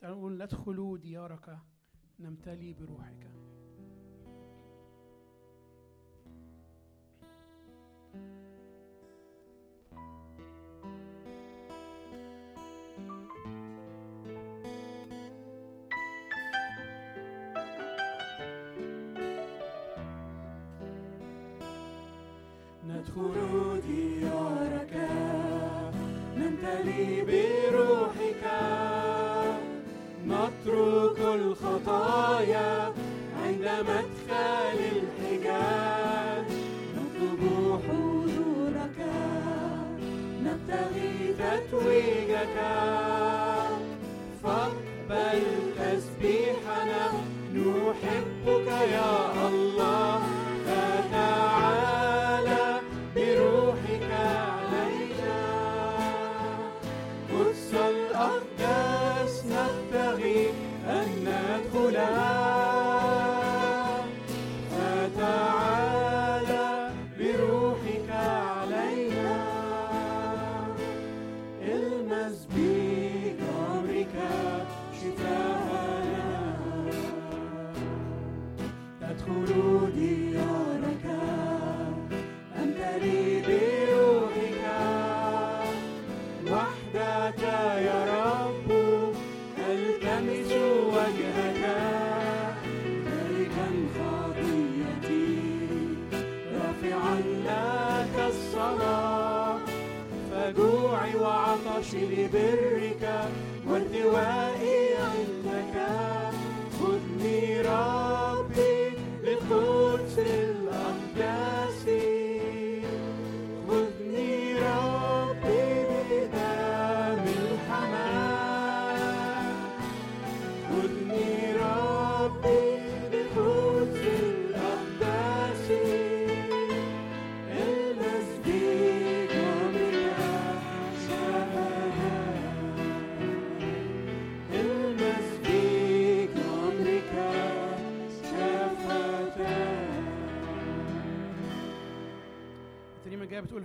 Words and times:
تعالوا 0.00 0.18
نقول 0.18 0.38
ندخل 0.38 0.98
ديارك 1.02 1.58
نمتلي 2.18 2.72
بروحك. 2.72 3.30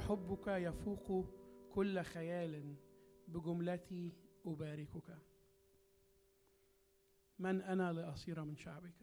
حبك 0.07 0.47
يفوق 0.47 1.25
كل 1.73 2.01
خيال 2.01 2.75
بجملتي 3.27 4.13
أباركك. 4.45 5.17
من 7.39 7.61
أنا 7.61 7.93
لأصير 7.93 8.43
من 8.43 8.55
شعبك؟ 8.55 8.93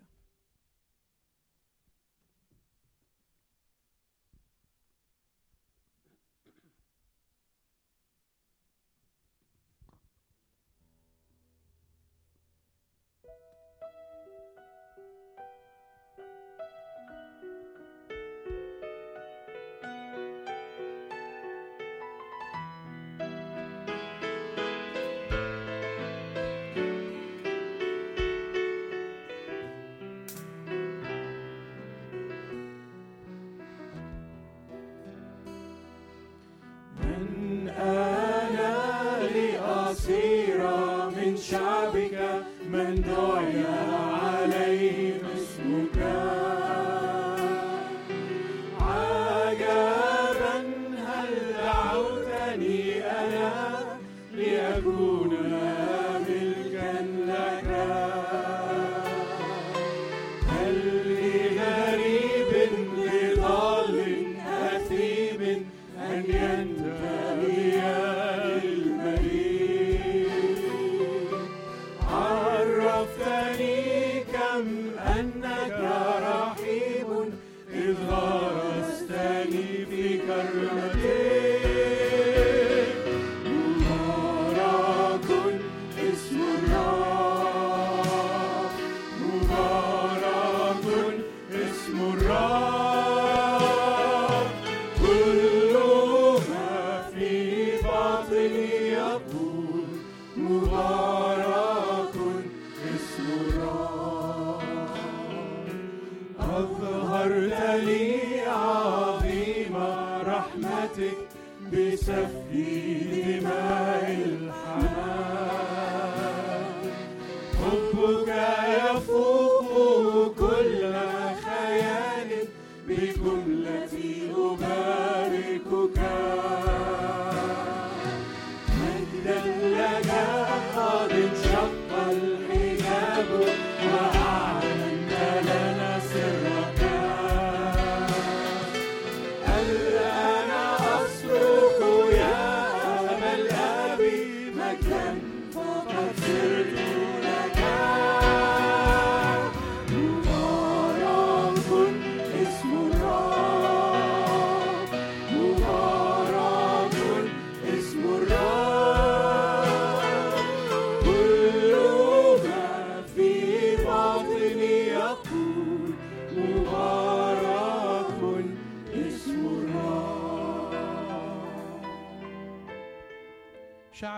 بسفكي 111.73 113.08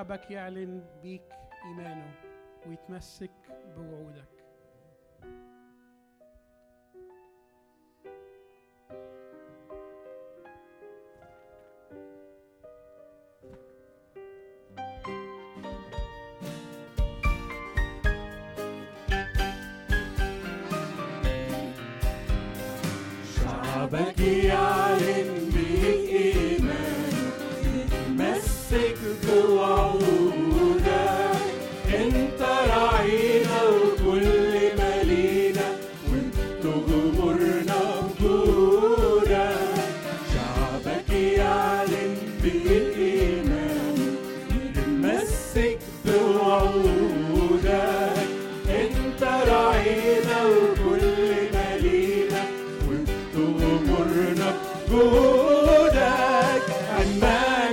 شعبك 0.01 0.31
يعلن 0.31 0.83
بيك 1.03 1.23
إيمانه 1.65 2.13
ويتمسك 2.67 3.31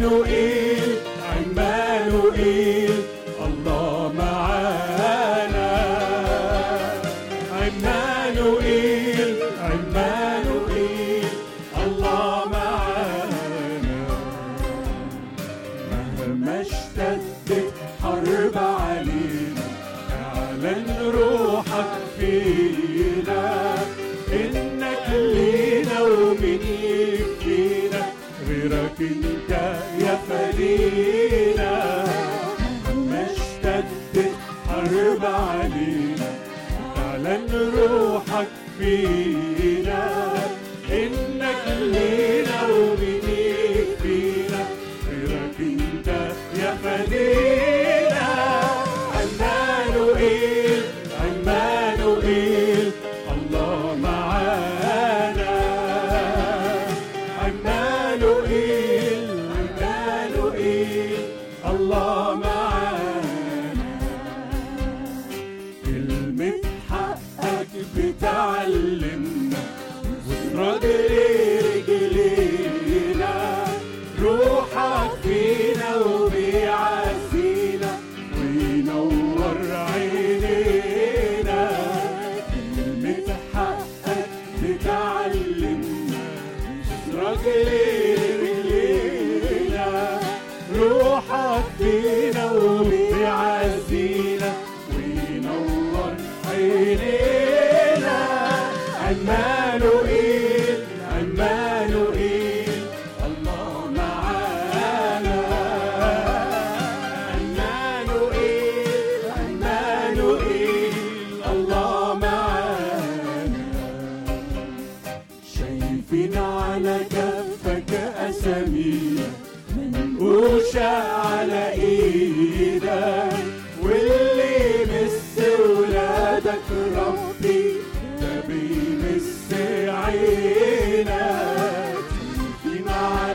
عمانوئيل 0.07 0.89
عمانوئيل 1.35 2.86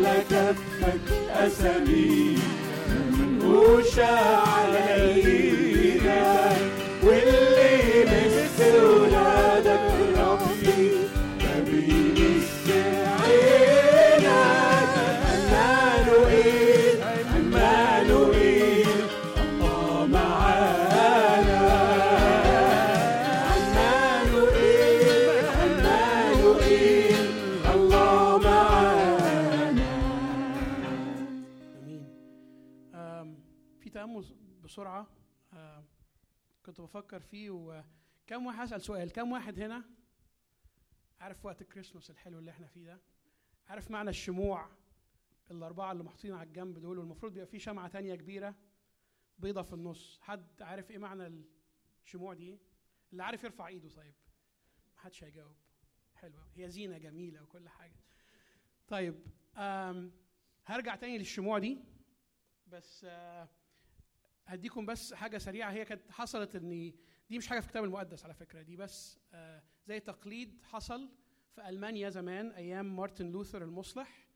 على 0.03 0.23
كفك 0.31 1.01
أسامينا 1.31 2.43
منقوشة 3.11 4.17
على 4.39 4.92
بفكر 37.03 37.21
فيه 37.21 37.51
وكم 37.51 38.47
واحد 38.47 38.61
هسأل 38.61 38.83
سؤال 38.83 39.13
كم 39.13 39.33
واحد 39.33 39.61
هنا 39.61 39.85
عارف 41.21 41.45
وقت 41.47 41.63
الكريسماس 41.63 42.11
الحلو 42.11 42.39
اللي 42.39 42.51
إحنا 42.51 42.67
فيه 42.67 42.85
ده؟ 42.87 43.01
عارف 43.69 43.91
معنى 43.91 44.11
الشموع؟ 44.11 44.69
الأربعة 45.51 45.93
اللي 45.93 46.05
محطوطين 46.05 46.33
على 46.35 46.47
الجنب 46.49 46.79
دول 46.79 46.99
والمفروض 46.99 47.33
بيبقى 47.33 47.47
في 47.47 47.59
شمعة 47.59 47.89
تانية 47.89 48.15
كبيرة 48.15 48.55
بيضة 49.39 49.63
في 49.63 49.73
النص. 49.73 50.19
حد 50.21 50.63
عارف 50.63 50.91
إيه 50.91 50.99
معنى 50.99 51.45
الشموع 52.05 52.35
دي؟ 52.35 52.59
اللي 53.13 53.23
عارف 53.25 53.45
يرفع 53.45 53.67
ايده. 53.67 53.89
طيب 53.89 54.15
محدش 54.97 55.25
هيجاوب. 55.25 55.57
حلوة 56.15 56.47
هي 56.57 56.69
زينة 56.71 56.99
جميلة 56.99 57.43
وكل 57.43 57.69
حاجة. 57.69 58.01
طيب 58.89 59.15
هرجع 60.67 60.97
تاني 60.97 61.19
للشموع 61.19 61.59
دي. 61.59 61.79
بس 62.67 63.07
آه 63.09 63.49
هديكم 64.47 64.87
بس 64.87 65.15
حاجة 65.15 65.39
سريعة 65.39 65.71
هي 65.71 65.85
كانت 65.85 66.11
حصلت 66.11 66.57
ان 66.57 66.93
دي 67.31 67.39
مش 67.39 67.49
حاجة 67.49 67.61
في 67.61 67.67
الكتاب 67.67 67.85
المقدس 67.85 68.25
على 68.25 68.35
فكرة 68.35 68.63
دي 68.63 68.77
بس 68.77 69.21
آه 69.33 69.63
زي 69.85 70.01
تقليد 70.01 70.63
حصل 70.63 71.11
في 71.55 71.69
ألمانيا 71.69 72.11
زمان 72.11 72.51
أيام 72.51 72.97
مارتن 72.97 73.27
لوثر 73.33 73.63
المصلح 73.63 74.29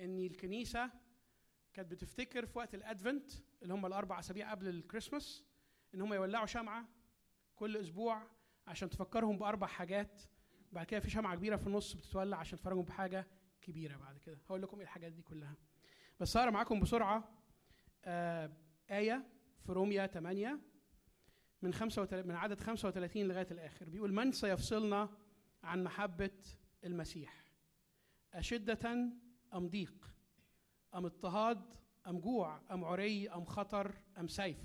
إن 0.00 0.18
الكنيسة 0.18 0.90
كانت 1.74 1.90
بتفتكر 1.90 2.46
في 2.46 2.58
وقت 2.58 2.74
الأدفنت 2.74 3.32
اللي 3.62 3.74
هم 3.74 3.86
الأربع 3.86 4.18
أسابيع 4.18 4.50
قبل 4.50 4.68
الكريسماس 4.68 5.44
إن 5.94 6.00
هم 6.00 6.14
يولعوا 6.14 6.46
شمعة 6.46 6.88
كل 7.56 7.76
أسبوع 7.76 8.22
عشان 8.66 8.90
تفكرهم 8.90 9.38
بأربع 9.38 9.66
حاجات 9.66 10.22
بعد 10.72 10.86
كده 10.86 11.00
في 11.00 11.10
شمعة 11.10 11.36
كبيرة 11.36 11.56
في 11.56 11.66
النص 11.66 11.92
بتتولع 11.94 12.36
عشان 12.36 12.58
تفرجهم 12.58 12.82
بحاجة 12.84 13.26
كبيرة 13.62 13.96
بعد 13.96 14.18
كده. 14.18 14.38
هقول 14.46 14.62
لكم 14.62 14.76
إيه 14.76 14.82
الحاجات 14.84 15.12
دي 15.12 15.22
كلها. 15.22 15.56
بس 16.20 16.36
هقرا 16.36 16.50
معاكم 16.50 16.80
بسرعة 16.80 17.28
آه 18.04 18.50
آية 18.90 19.26
في 19.66 19.72
روميا 19.72 20.06
8 20.06 20.58
من 21.62 21.72
35 21.74 22.28
من 22.28 22.34
عدد 22.34 22.60
35 22.60 23.22
لغاية 23.22 23.46
الآخر. 23.50 23.88
بيقول 23.88 24.12
من 24.12 24.32
سيفصلنا 24.32 25.08
عن 25.62 25.84
محبة 25.84 26.30
المسيح؟ 26.84 27.44
أشدة 28.34 28.90
أم 29.54 29.68
ضيق؟ 29.68 30.14
أم 30.94 31.04
اضطهاد؟ 31.04 31.74
أم 32.06 32.18
جوع؟ 32.18 32.60
أم 32.70 32.84
عري؟ 32.84 33.28
أم 33.30 33.44
خطر؟ 33.44 33.94
أم 34.18 34.28
سيف؟ 34.28 34.58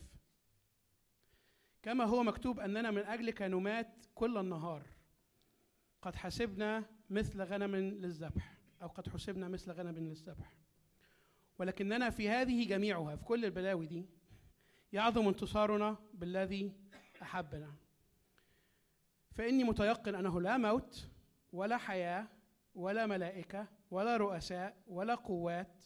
كما 1.83 2.03
هو 2.03 2.23
مكتوب 2.23 2.59
أننا 2.59 2.91
من 2.91 3.01
أجلك 3.01 3.41
نمات 3.41 4.05
كل 4.15 4.37
النهار. 4.37 4.87
قد 6.01 6.15
حسبنا 6.15 6.85
مثل 7.09 7.41
غنم 7.41 7.75
للذبح 7.75 8.57
أو 8.81 8.87
قد 8.87 9.09
حسبنا 9.09 9.47
مثل 9.47 9.71
غنم 9.71 9.97
للذبح. 9.97 10.53
ولكننا 11.59 12.09
في 12.09 12.29
هذه 12.29 12.67
جميعها 12.67 13.15
في 13.15 13.23
كل 13.25 13.45
البلاوي 13.45 13.87
دي 13.87 14.09
يعظم 14.93 15.27
انتصارنا 15.27 15.95
بالذي 16.13 16.71
أحبنا. 17.21 17.73
فإني 19.31 19.63
متيقن 19.63 20.15
أنه 20.15 20.41
لا 20.41 20.57
موت 20.57 21.09
ولا 21.51 21.77
حياة 21.77 22.27
ولا 22.75 23.05
ملائكة 23.05 23.67
ولا 23.91 24.17
رؤساء 24.17 24.77
ولا 24.87 25.15
قوات 25.15 25.85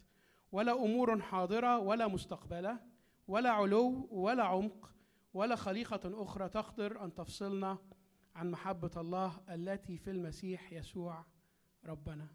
ولا 0.51 0.72
أمور 0.72 1.22
حاضرة 1.22 1.79
ولا 1.79 2.08
مستقبلة 2.08 2.79
ولا 3.27 3.50
علو 3.50 4.08
ولا 4.12 4.43
عمق 4.43 4.91
ولا 5.34 5.55
خليقة 5.55 6.24
أخرى 6.24 6.50
تقدر 6.50 7.03
أن 7.03 7.13
تفصلنا 7.15 7.77
عن 8.36 8.51
محبة 8.51 8.91
الله 8.98 9.41
التي 9.50 9.98
في 9.98 10.12
المسيح 10.12 10.74
يسوع 10.74 11.25
ربنا. 11.86 12.27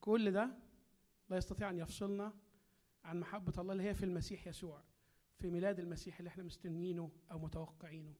كل 0.00 0.30
ده 0.30 0.50
لا 1.28 1.36
يستطيع 1.36 1.70
أن 1.70 1.78
يفصلنا 1.78 2.32
عن 3.04 3.20
محبة 3.20 3.52
الله 3.58 3.72
اللي 3.72 3.84
هي 3.84 3.94
في 3.94 4.04
المسيح 4.04 4.46
يسوع. 4.46 4.82
في 5.38 5.50
ميلاد 5.50 5.78
المسيح 5.80 6.18
اللي 6.18 6.28
إحنا 6.28 6.42
مستنيينه 6.44 7.10
أو 7.30 7.38
متوقعينه. 7.38 8.14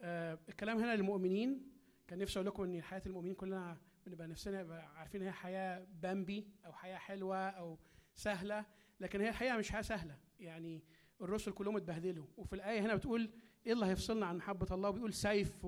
آه 0.00 0.38
الكلام 0.48 0.78
هنا 0.78 0.96
للمؤمنين 0.96 1.72
كان 2.08 2.18
نفسي 2.18 2.38
أقول 2.38 2.46
لكم 2.46 2.62
إن 2.62 2.82
حياة 2.82 3.02
المؤمنين 3.06 3.34
كلنا 3.34 3.78
بنبقى 4.06 4.26
نفسنا 4.28 4.80
عارفين 4.94 5.22
هي 5.22 5.32
حياة 5.32 5.86
بامبي 6.02 6.48
أو 6.66 6.72
حياة 6.72 6.96
حلوة 6.96 7.36
أو 7.50 7.78
سهلة 8.14 8.66
لكن 9.00 9.20
هي 9.20 9.28
الحقيقة 9.28 9.56
مش 9.58 9.72
حياة 9.72 9.82
سهلة. 9.82 10.18
يعني 10.40 10.82
الرسل 11.20 11.52
كلهم 11.52 11.76
اتبهدلوا. 11.76 12.26
وفي 12.36 12.52
الآية 12.52 12.80
هنا 12.80 12.94
بتقول 12.94 13.30
إيه 13.66 13.72
اللي 13.72 13.86
هيفصلنا 13.86 14.26
عن 14.26 14.36
محبة 14.36 14.66
الله 14.74 14.90
بيقول 14.90 15.14
سيف 15.14 15.64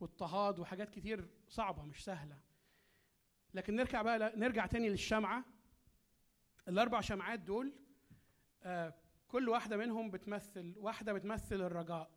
واضطهاد 0.00 0.58
وحاجات 0.58 0.90
كتير 0.90 1.28
صعبة 1.48 1.82
مش 1.84 2.04
سهلة. 2.04 2.38
لكن 3.54 3.76
نرجع 3.76 4.02
بقى 4.02 4.32
نرجع 4.36 4.66
تاني 4.66 4.88
للشمعة. 4.88 5.44
الأربع 6.68 7.00
شمعات 7.00 7.40
دول 7.40 7.72
آه 8.62 8.94
كل 9.34 9.48
واحدة 9.48 9.76
منهم 9.76 10.10
بتمثل 10.10 10.74
واحدة 10.78 11.12
بتمثل 11.12 11.60
الرجاء. 11.62 12.10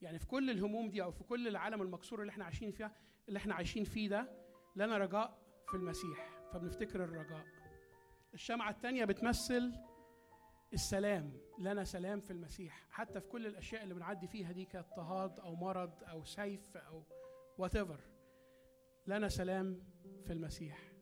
يعني 0.00 0.18
في 0.18 0.26
كل 0.26 0.50
الهموم 0.50 0.90
دي 0.90 1.02
أو 1.02 1.10
في 1.10 1.24
كل 1.24 1.48
العالم 1.48 1.82
المكسور 1.82 2.20
اللي 2.20 2.30
إحنا 2.30 2.44
عايشين 2.44 2.70
فيها 2.70 2.92
اللي 3.28 3.36
إحنا 3.36 3.54
عايشين 3.54 3.84
فيه 3.84 4.08
ده 4.08 4.28
لنا 4.76 4.98
رجاء 4.98 5.38
في 5.68 5.76
المسيح. 5.76 6.30
فبنفتكر 6.52 7.04
الرجاء. 7.04 7.46
الشمعة 8.34 8.70
التانية 8.70 9.04
بتمثل 9.04 9.72
السلام 10.72 11.32
لنا 11.58 11.84
سلام 11.84 12.20
في 12.20 12.30
المسيح. 12.30 12.86
حتى 12.90 13.20
في 13.20 13.28
كل 13.28 13.46
الأشياء 13.46 13.82
اللي 13.82 13.94
بنعدي 13.94 14.28
فيها 14.28 14.52
دي 14.52 14.64
كاضطهاد 14.64 15.40
أو 15.40 15.54
مرض 15.54 16.04
أو 16.04 16.24
سيف 16.24 16.76
أو 16.76 17.02
whatever 17.62 18.00
لنا 19.06 19.28
سلام 19.28 19.82
في 20.26 20.32
المسيح. 20.32 20.92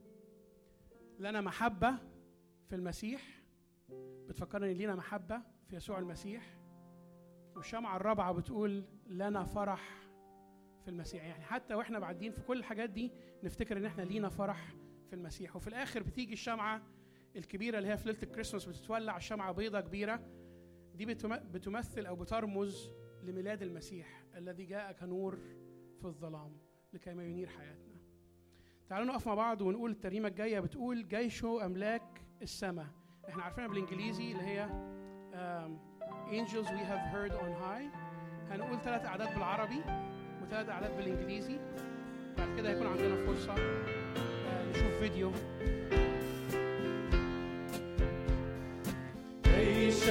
لنا 1.18 1.40
محبة 1.40 1.96
في 2.68 2.74
المسيح. 2.74 3.41
بتفكرني 4.28 4.74
لينا 4.74 4.94
محبة 4.94 5.42
في 5.68 5.76
يسوع 5.76 5.98
المسيح. 5.98 6.58
والشمعة 7.56 7.96
الرابعة 7.96 8.32
بتقول 8.32 8.84
لنا 9.06 9.44
فرح 9.44 10.08
في 10.82 10.88
المسيح. 10.88 11.24
يعني 11.24 11.44
حتى 11.44 11.74
وإحنا 11.74 11.98
بعدين 11.98 12.32
في 12.32 12.40
كل 12.42 12.58
الحاجات 12.58 12.90
دي 12.90 13.12
نفتكر 13.42 13.76
إن 13.76 13.84
إحنا 13.84 14.02
لينا 14.02 14.28
فرح 14.28 14.74
في 15.08 15.12
المسيح. 15.16 15.56
وفي 15.56 15.68
الآخر 15.68 16.02
بتيجي 16.02 16.32
الشمعة 16.32 16.82
الكبيرة 17.36 17.78
اللي 17.78 17.88
هي 17.88 17.96
في 17.96 18.06
ليلة 18.08 18.22
الكريسماس 18.22 18.64
بتتولع 18.64 19.18
شمعة 19.18 19.52
بيضة 19.52 19.80
كبيرة. 19.80 20.20
دي 20.94 21.06
بتم- 21.06 21.36
بتمثل 21.50 22.06
أو 22.06 22.16
بترمز 22.16 22.90
لميلاد 23.22 23.62
المسيح 23.62 24.24
الذي 24.36 24.64
جاء 24.64 24.92
كنور 24.92 25.36
في 25.98 26.04
الظلام 26.04 26.56
لكي 26.92 27.14
ما 27.14 27.24
ينير 27.24 27.48
حياتنا. 27.48 27.92
تعالوا 28.88 29.06
نقف 29.06 29.26
مع 29.26 29.34
بعض 29.34 29.60
ونقول 29.60 29.90
الترنيمة 29.90 30.28
الجاية 30.28 30.60
بتقول 30.60 31.08
جيش 31.08 31.44
أملاك 31.44 32.20
السماء. 32.42 32.86
إحنا 33.28 33.42
عارفينها 33.42 33.68
بالإنجليزي 33.68 34.32
اللي 34.32 34.42
هي 34.42 34.68
Angels 36.32 36.66
we 36.66 36.82
have 36.92 37.04
heard 37.14 37.32
on 37.32 37.52
high. 37.62 37.88
هنقول 38.50 38.78
ثلاث 38.84 39.06
أعداد 39.06 39.34
بالعربي 39.34 39.80
وثلاث 40.42 40.68
أعداد 40.68 40.96
بالإنجليزي. 40.96 41.58
بعد 42.38 42.48
كده 42.56 42.70
هيكون 42.70 42.86
عندنا 42.86 43.26
فرصة 43.26 43.52
آه، 43.54 44.70
نشوف 44.70 44.98
فيديو. 45.00 45.32
عيش 49.46 50.08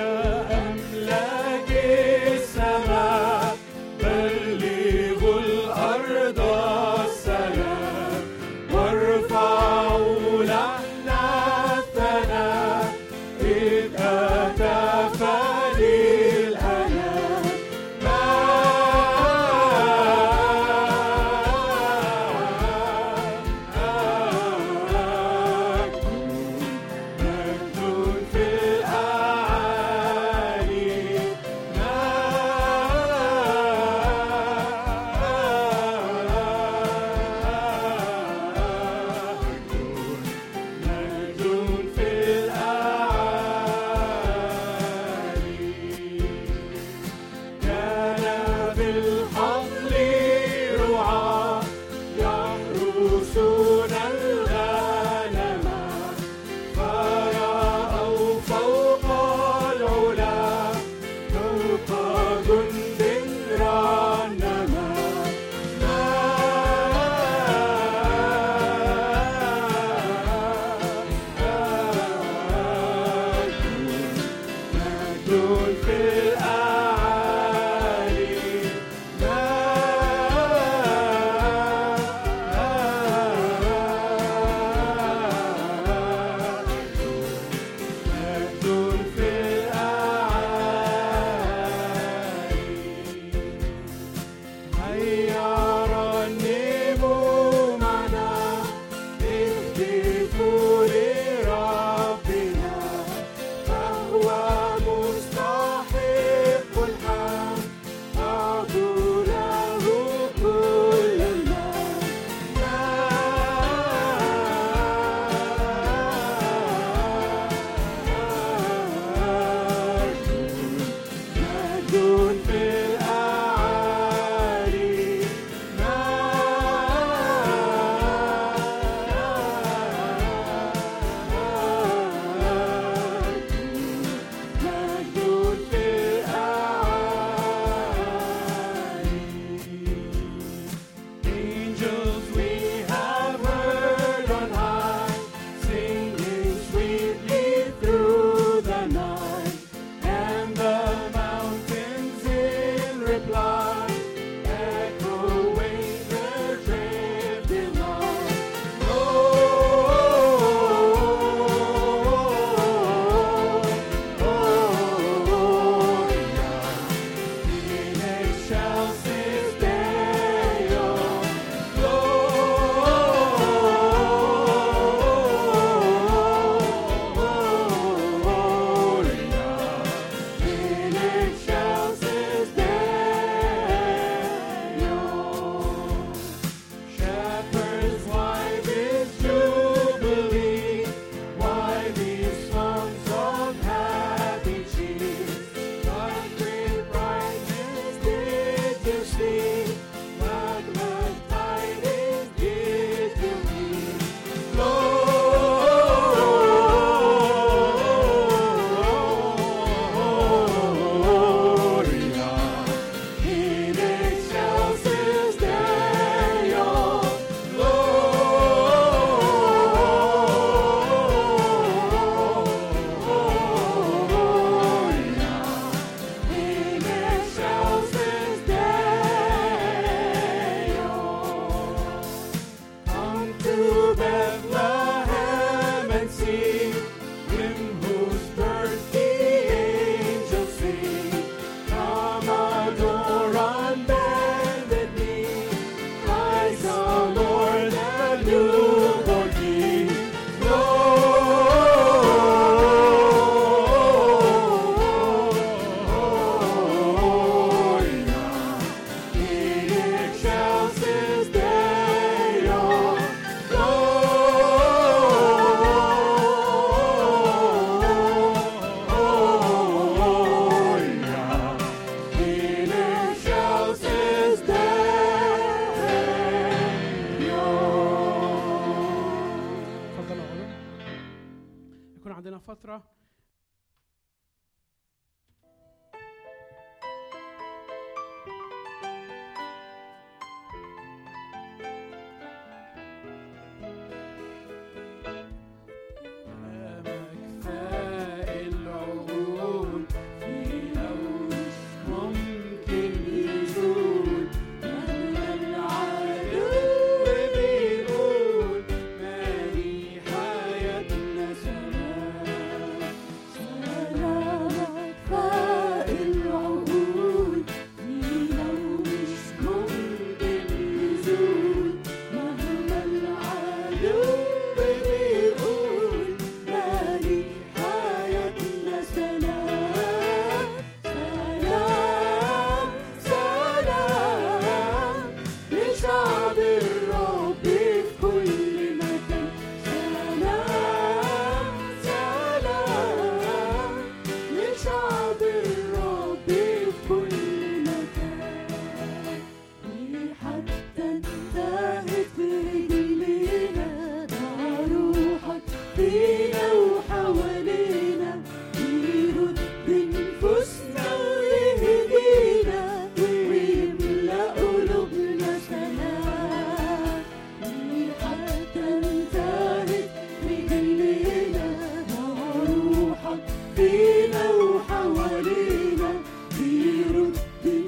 Be 377.44 377.61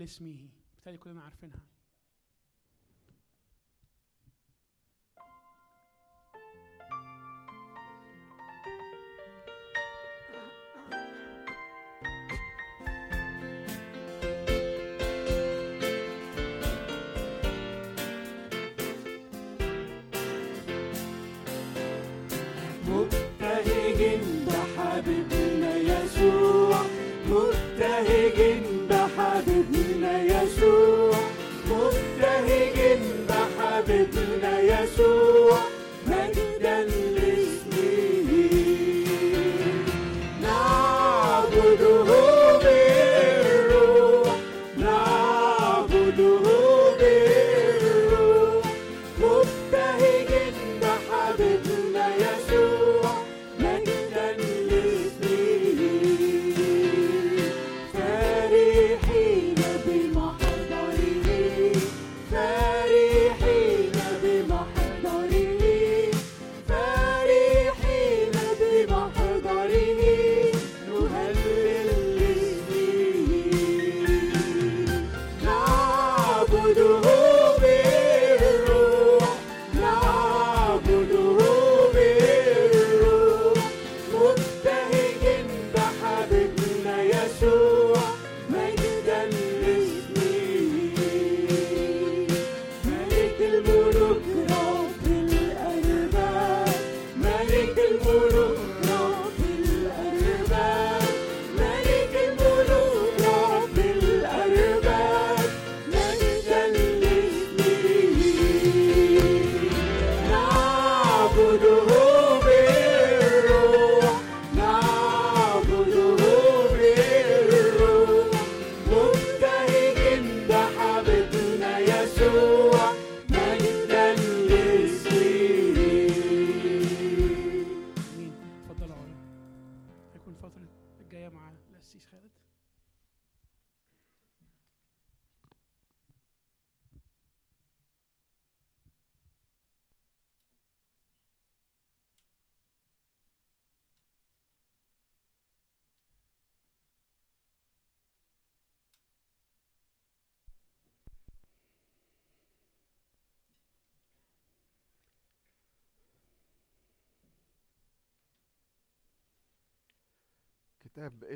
لاسمه. 0.00 0.48
بالتالي 0.74 0.98
كلنا 0.98 1.20
عارفينها. 1.20 1.60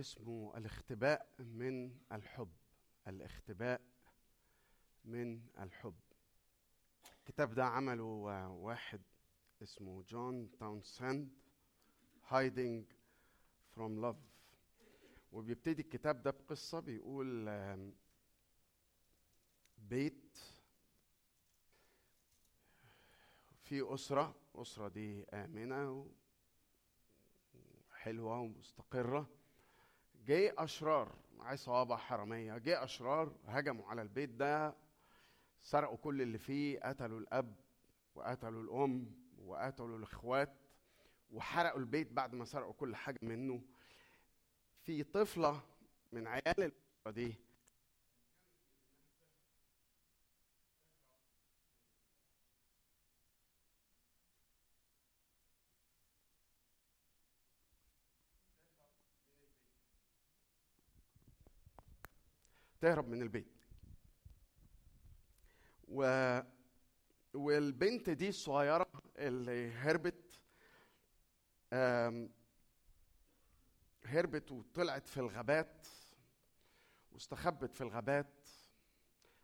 اسمه 0.04 0.56
الاختباء 0.56 1.28
من 1.38 1.98
الحب. 2.12 2.52
الاختباء 3.08 3.80
من 5.04 5.40
الحب. 5.58 5.94
الكتاب 7.18 7.54
ده 7.54 7.64
عمله 7.64 8.02
واحد 8.50 9.02
اسمه 9.62 10.02
جون 10.02 10.50
تاونسند 10.58 11.32
Hiding 12.28 12.84
from 13.70 14.00
Love 14.00 14.16
وبيبتدي 15.32 15.82
الكتاب 15.82 16.22
ده 16.22 16.30
بقصة 16.30 16.80
بيقول 16.80 17.48
بيت 19.78 20.38
في 23.62 23.94
أسرة 23.94 24.34
أسرة 24.54 24.88
دي 24.88 25.24
آمنة 25.24 26.10
وحلوة 27.90 28.40
ومستقرة. 28.40 29.43
جه 30.26 30.54
أشرار 30.58 31.14
عصابة 31.40 31.96
حرامية 31.96 32.58
جه 32.58 32.84
أشرار 32.84 33.32
هجموا 33.46 33.86
على 33.86 34.02
البيت 34.02 34.30
ده 34.30 34.74
سرقوا 35.62 35.96
كل 35.96 36.22
اللي 36.22 36.38
فيه 36.38 36.80
قتلوا 36.80 37.20
الأب 37.20 37.54
وقتلوا 38.14 38.62
الأم 38.62 39.14
وقتلوا 39.46 39.98
الإخوات 39.98 40.52
وحرقوا 41.32 41.78
البيت 41.80 42.12
بعد 42.12 42.34
ما 42.34 42.44
سرقوا 42.44 42.72
كل 42.72 42.96
حاجة 42.96 43.18
منه. 43.22 43.62
في 44.82 45.02
طفلة 45.02 45.62
من 46.12 46.26
عيال 46.26 46.44
الأسرة 46.58 47.10
دي 47.10 47.34
تهرب 62.84 63.08
من 63.08 63.22
البيت. 63.22 63.62
و 65.88 66.40
والبنت 67.34 68.10
دي 68.10 68.28
الصغيرة 68.28 68.86
اللي 69.18 69.70
هربت 69.72 70.40
هربت 74.04 74.52
وطلعت 74.52 75.06
في 75.06 75.16
الغابات 75.20 75.86
واستخبت 77.12 77.74
في 77.74 77.80
الغابات. 77.80 78.48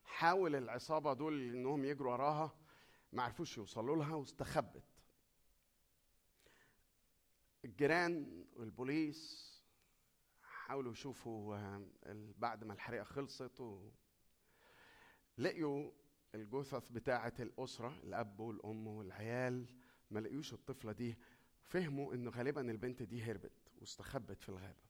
حاول 0.05 0.57
العصابة 0.57 1.13
دول 1.13 1.43
إنهم 1.43 1.85
يجروا 1.85 2.13
وراها 2.13 2.57
ما 3.13 3.23
عرفوش 3.23 3.57
يوصلوا 3.59 3.97
لها 3.97 4.15
واستخبت. 4.15 4.85
الجيران 7.65 8.45
والبوليس 8.57 9.50
حاولوا 10.71 10.93
يشوفوا 10.93 11.57
آه، 11.57 11.83
بعد 12.39 12.65
ما 12.65 12.73
الحريقة 12.73 13.05
خلصت 13.05 13.61
و... 13.61 13.89
لقيوا 15.39 15.91
الجثث 16.35 16.89
بتاعة 16.89 17.33
الأسرة 17.41 17.99
الأب 18.05 18.41
والأم 18.41 18.87
والعيال 18.87 19.67
ما 20.11 20.21
لقيوش 20.21 20.53
الطفلة 20.53 20.93
دي 20.93 21.19
فهموا 21.63 22.15
إن 22.15 22.29
غالبا 22.29 22.71
البنت 22.71 23.03
دي 23.03 23.23
هربت 23.23 23.53
واستخبت 23.81 24.43
في 24.43 24.49
الغابة. 24.49 24.83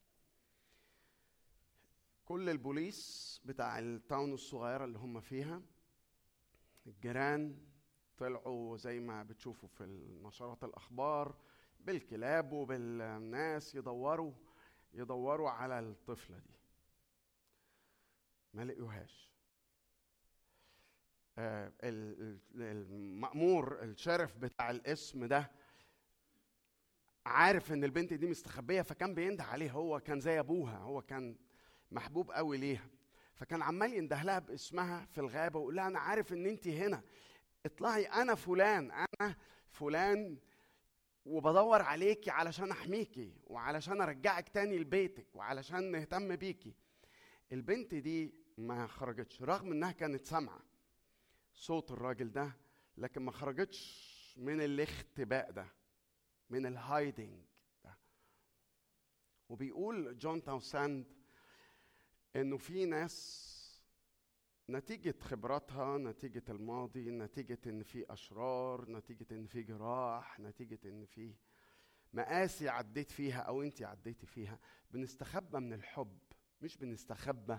كل 2.25 2.49
البوليس 2.49 3.41
بتاع 3.45 3.79
التاون 3.79 4.33
الصغيرة 4.33 4.85
اللي 4.85 4.97
هم 4.99 5.19
فيها 5.21 5.61
الجيران 6.87 7.57
طلعوا 8.17 8.77
زي 8.77 8.99
ما 8.99 9.23
بتشوفوا 9.23 9.69
في 9.69 9.83
نشرات 10.23 10.63
الأخبار 10.63 11.35
بالكلاب 11.79 12.51
وبالناس 12.51 13.75
يدوروا 13.75 14.33
يدوروا 14.93 15.49
على 15.49 15.79
الطفلة 15.79 16.37
دي. 16.37 16.53
ما 18.53 18.61
لقيوهاش. 18.65 19.31
آه، 21.37 21.71
ال- 21.83 22.21
ال- 22.55 22.61
المأمور 22.61 23.83
الشرف 23.83 24.37
بتاع 24.37 24.71
الاسم 24.71 25.25
ده 25.25 25.51
عارف 27.25 27.71
إن 27.71 27.83
البنت 27.83 28.13
دي 28.13 28.27
مستخبية 28.27 28.81
فكان 28.81 29.15
بينده 29.15 29.43
عليها 29.43 29.71
هو 29.71 29.99
كان 29.99 30.19
زي 30.19 30.39
أبوها 30.39 30.77
هو 30.77 31.01
كان 31.01 31.35
محبوب 31.91 32.31
قوي 32.31 32.57
ليها. 32.57 32.87
فكان 33.35 33.61
عمال 33.61 33.93
ينده 33.93 34.23
لها 34.23 34.39
باسمها 34.39 35.05
في 35.05 35.17
الغابة 35.17 35.59
ويقول 35.59 35.75
لها 35.75 35.87
أنا 35.87 35.99
عارف 35.99 36.33
إن 36.33 36.45
انت 36.45 36.67
هنا. 36.67 37.03
اطلعي 37.65 38.05
أنا 38.05 38.35
فلان 38.35 38.91
أنا 38.91 39.35
فلان 39.71 40.37
وبدور 41.25 41.81
عليكي 41.81 42.29
علشان 42.29 42.71
أحميكي 42.71 43.33
وعلشان 43.43 44.01
أرجعك 44.01 44.49
تاني 44.49 44.77
لبيتك 44.79 45.35
وعلشان 45.35 45.91
نهتم 45.91 46.35
بيكي. 46.35 46.73
البنت 47.51 47.95
دي 47.95 48.33
ما 48.57 48.87
خرجتش 48.87 49.41
رغم 49.41 49.71
إنها 49.71 49.91
كانت 49.91 50.25
سامعة 50.25 50.61
صوت 51.53 51.91
الراجل 51.91 52.31
ده 52.31 52.51
لكن 52.97 53.21
ما 53.21 53.31
خرجتش 53.31 54.11
من 54.37 54.61
الاختباء 54.61 55.51
ده 55.51 55.67
من 56.49 56.65
ال 56.65 56.76
hiding 56.76 57.43
ده. 57.83 57.97
وبيقول 59.49 60.17
جون 60.17 60.43
تاونسند 60.43 61.05
إنه 62.35 62.57
في 62.57 62.85
ناس 62.85 63.47
نتيجة 64.69 65.15
خبراتها 65.21 65.97
نتيجة 65.97 66.43
الماضي 66.49 67.11
نتيجة 67.11 67.59
إن 67.67 67.83
في 67.83 68.05
أشرار 68.13 68.91
نتيجة 68.91 69.25
إن 69.31 69.45
في 69.45 69.63
جراح 69.63 70.39
نتيجة 70.39 70.79
إن 70.85 71.05
في 71.05 71.35
مقاسي 72.13 72.69
عديت 72.69 73.11
فيها 73.11 73.39
أو 73.41 73.61
أنت 73.61 73.81
عديتي 73.83 74.25
فيها. 74.25 74.59
بنستخبى 74.91 75.59
من 75.59 75.73
الحب 75.73 76.19
مش 76.61 76.77
بنستخبى 76.77 77.57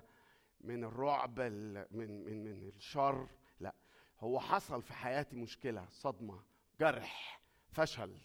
من 0.60 0.84
الرعب 0.84 1.40
ال- 1.40 1.86
من 1.90 2.24
من 2.24 2.44
من 2.44 2.68
الشر 2.68 3.28
لا. 3.60 3.74
هو 4.20 4.40
حصل 4.40 4.82
في 4.82 4.92
حياتي 4.92 5.36
مشكلة 5.36 5.88
صدمة 5.90 6.42
جرح 6.80 7.42
فشل. 7.70 8.18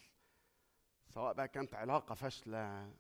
سواء 1.10 1.34
بقى 1.34 1.48
كانت 1.48 1.74
علاقة 1.74 2.16
فاشلة 2.16 2.94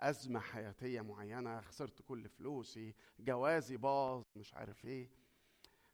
أزمة 0.00 0.40
حياتية 0.40 1.00
معينة 1.00 1.60
خسرت 1.60 2.02
كل 2.02 2.28
فلوسي 2.28 2.94
جوازي 3.18 3.76
باظ 3.76 4.24
مش 4.36 4.54
عارف 4.54 4.84
إيه. 4.84 5.10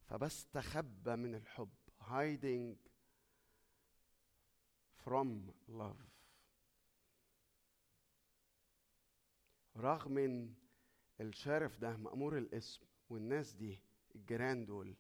فبستخبى 0.04 1.16
من 1.16 1.35
الحب 1.35 1.70
hiding 2.00 2.76
from 5.04 5.52
love. 5.68 6.04
رغم 9.76 10.18
إن 10.18 10.54
الشارف 11.20 11.78
ده 11.78 11.96
مأمور 11.96 12.38
الاسم 12.38 12.87
والناس 13.09 13.52
دي 13.54 13.83
الجيران 14.14 14.64
دول 14.66 14.96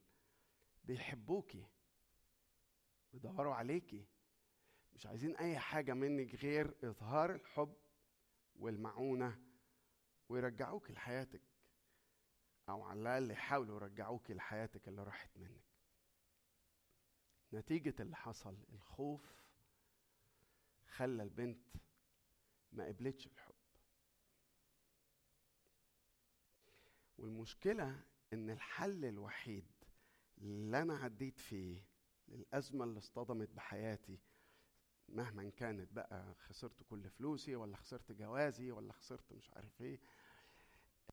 بيحبوكي 0.84 1.66
بيدوروا 3.12 3.54
عليكي 3.54 4.06
مش 4.94 5.06
عايزين 5.06 5.36
أي 5.36 5.58
حاجة 5.58 5.92
منك 5.94 6.34
غير 6.34 6.74
إظهار 6.84 7.34
الحب 7.34 7.74
والمعونة 8.56 9.40
ويرجعوك 10.28 10.90
لحياتك 10.90 11.42
أو 12.68 12.82
على 12.82 13.00
الأقل 13.00 13.30
يحاولوا 13.30 13.76
يرجعوك 13.76 14.30
لحياتك 14.30 14.88
اللي 14.88 15.02
راحت 15.02 15.30
منك. 15.38 15.64
نتيجة 17.52 17.94
اللي 18.00 18.16
حصل 18.16 18.56
الخوف 18.72 19.34
خلى 20.96 21.22
البنت 21.22 21.66
ما 22.72 22.86
قبلتش 22.86 23.26
الحب. 23.26 23.54
والمشكلة 27.18 28.02
إن 28.32 28.50
الحل 28.50 29.04
الوحيد 29.04 29.66
اللي 30.38 30.82
أنا 30.82 30.96
عديت 30.96 31.38
فيه 31.40 31.82
للأزمة 32.28 32.84
اللي 32.84 32.98
اصطدمت 32.98 33.48
بحياتي 33.50 34.18
مهما 35.08 35.50
كانت 35.50 35.92
بقى 35.92 36.34
خسرت 36.34 36.82
كل 36.82 37.10
فلوسي 37.10 37.56
ولا 37.56 37.76
خسرت 37.76 38.12
جوازي 38.12 38.70
ولا 38.70 38.92
خسرت 38.92 39.32
مش 39.32 39.50
عارف 39.50 39.80
إيه 39.82 40.00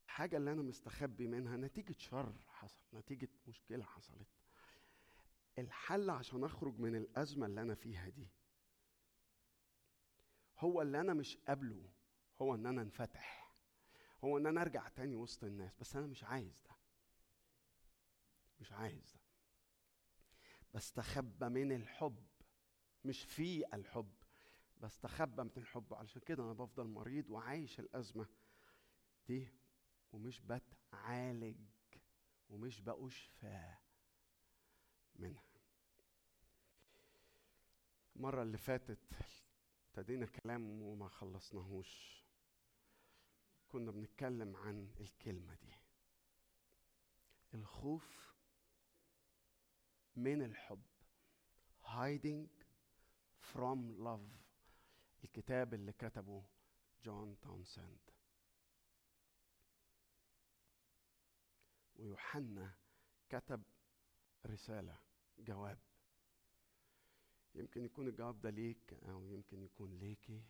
الحاجة 0.04 0.36
اللي 0.36 0.52
أنا 0.52 0.62
مستخبي 0.62 1.26
منها 1.26 1.56
نتيجة 1.56 1.92
شر 1.98 2.34
حصل 2.48 2.80
نتيجة 2.94 3.28
مشكلة 3.46 3.84
حصلت. 3.84 4.28
الحل 5.58 6.10
عشان 6.10 6.44
أخرج 6.44 6.78
من 6.78 6.96
الأزمة 6.96 7.46
اللي 7.46 7.62
أنا 7.62 7.74
فيها 7.74 8.08
دي 8.08 8.28
هو 10.58 10.82
اللي 10.82 11.00
أنا 11.00 11.14
مش 11.14 11.36
قابله 11.36 11.88
هو 12.42 12.54
إن 12.54 12.66
أنا 12.66 12.82
انفتح 12.82 13.54
هو 14.24 14.38
إن 14.38 14.46
أنا 14.46 14.62
أرجع 14.62 14.88
تاني 14.88 15.16
وسط 15.16 15.44
الناس 15.44 15.76
بس 15.76 15.96
أنا 15.96 16.06
مش 16.06 16.24
عايز 16.24 16.60
ده. 16.64 16.76
مش 18.60 18.72
عايز 18.72 19.12
ده. 19.12 19.20
بستخبى 20.74 21.48
من 21.48 21.72
الحب. 21.72 22.26
مش 23.04 23.24
في 23.24 23.74
الحب. 23.74 24.12
بستخبى 24.80 25.42
من 25.42 25.50
الحب. 25.56 25.94
علشان 25.94 26.22
كده 26.26 26.42
أنا 26.44 26.52
بفضل 26.52 26.86
مريض 26.86 27.30
وعايش 27.30 27.80
الأزمة 27.80 28.26
دي 29.26 29.48
ومش 30.12 30.40
بتعالج 30.40 31.56
ومش 32.50 32.80
بأشفى 32.80 33.74
منها. 35.16 35.42
المرة 38.16 38.42
اللي 38.42 38.58
فاتت 38.58 38.98
ابتدينا 39.88 40.26
كلام 40.26 40.82
وما 40.82 41.08
خلصناهوش. 41.08 42.22
كنا 43.68 43.90
بنتكلم 43.90 44.56
عن 44.56 44.90
الكلمة 45.00 45.54
دي. 45.54 45.72
الخوف 47.54 48.34
من 50.16 50.42
الحب. 50.42 50.82
Hiding 51.84 52.61
from 53.54 53.98
love 53.98 54.42
الكتاب 55.24 55.74
اللي 55.74 55.92
كتبه 55.92 56.44
جون 57.04 57.40
تاونسند. 57.40 57.98
ويوحنا 61.96 62.74
كتب 63.28 63.62
رسالة 64.46 64.98
جواب. 65.38 65.78
يمكن 67.54 67.84
يكون 67.84 68.08
الجواب 68.08 68.40
ده 68.40 68.50
ليك 68.50 68.94
أو 68.94 69.26
يمكن 69.26 69.62
يكون 69.62 69.98
ليكي 69.98 70.42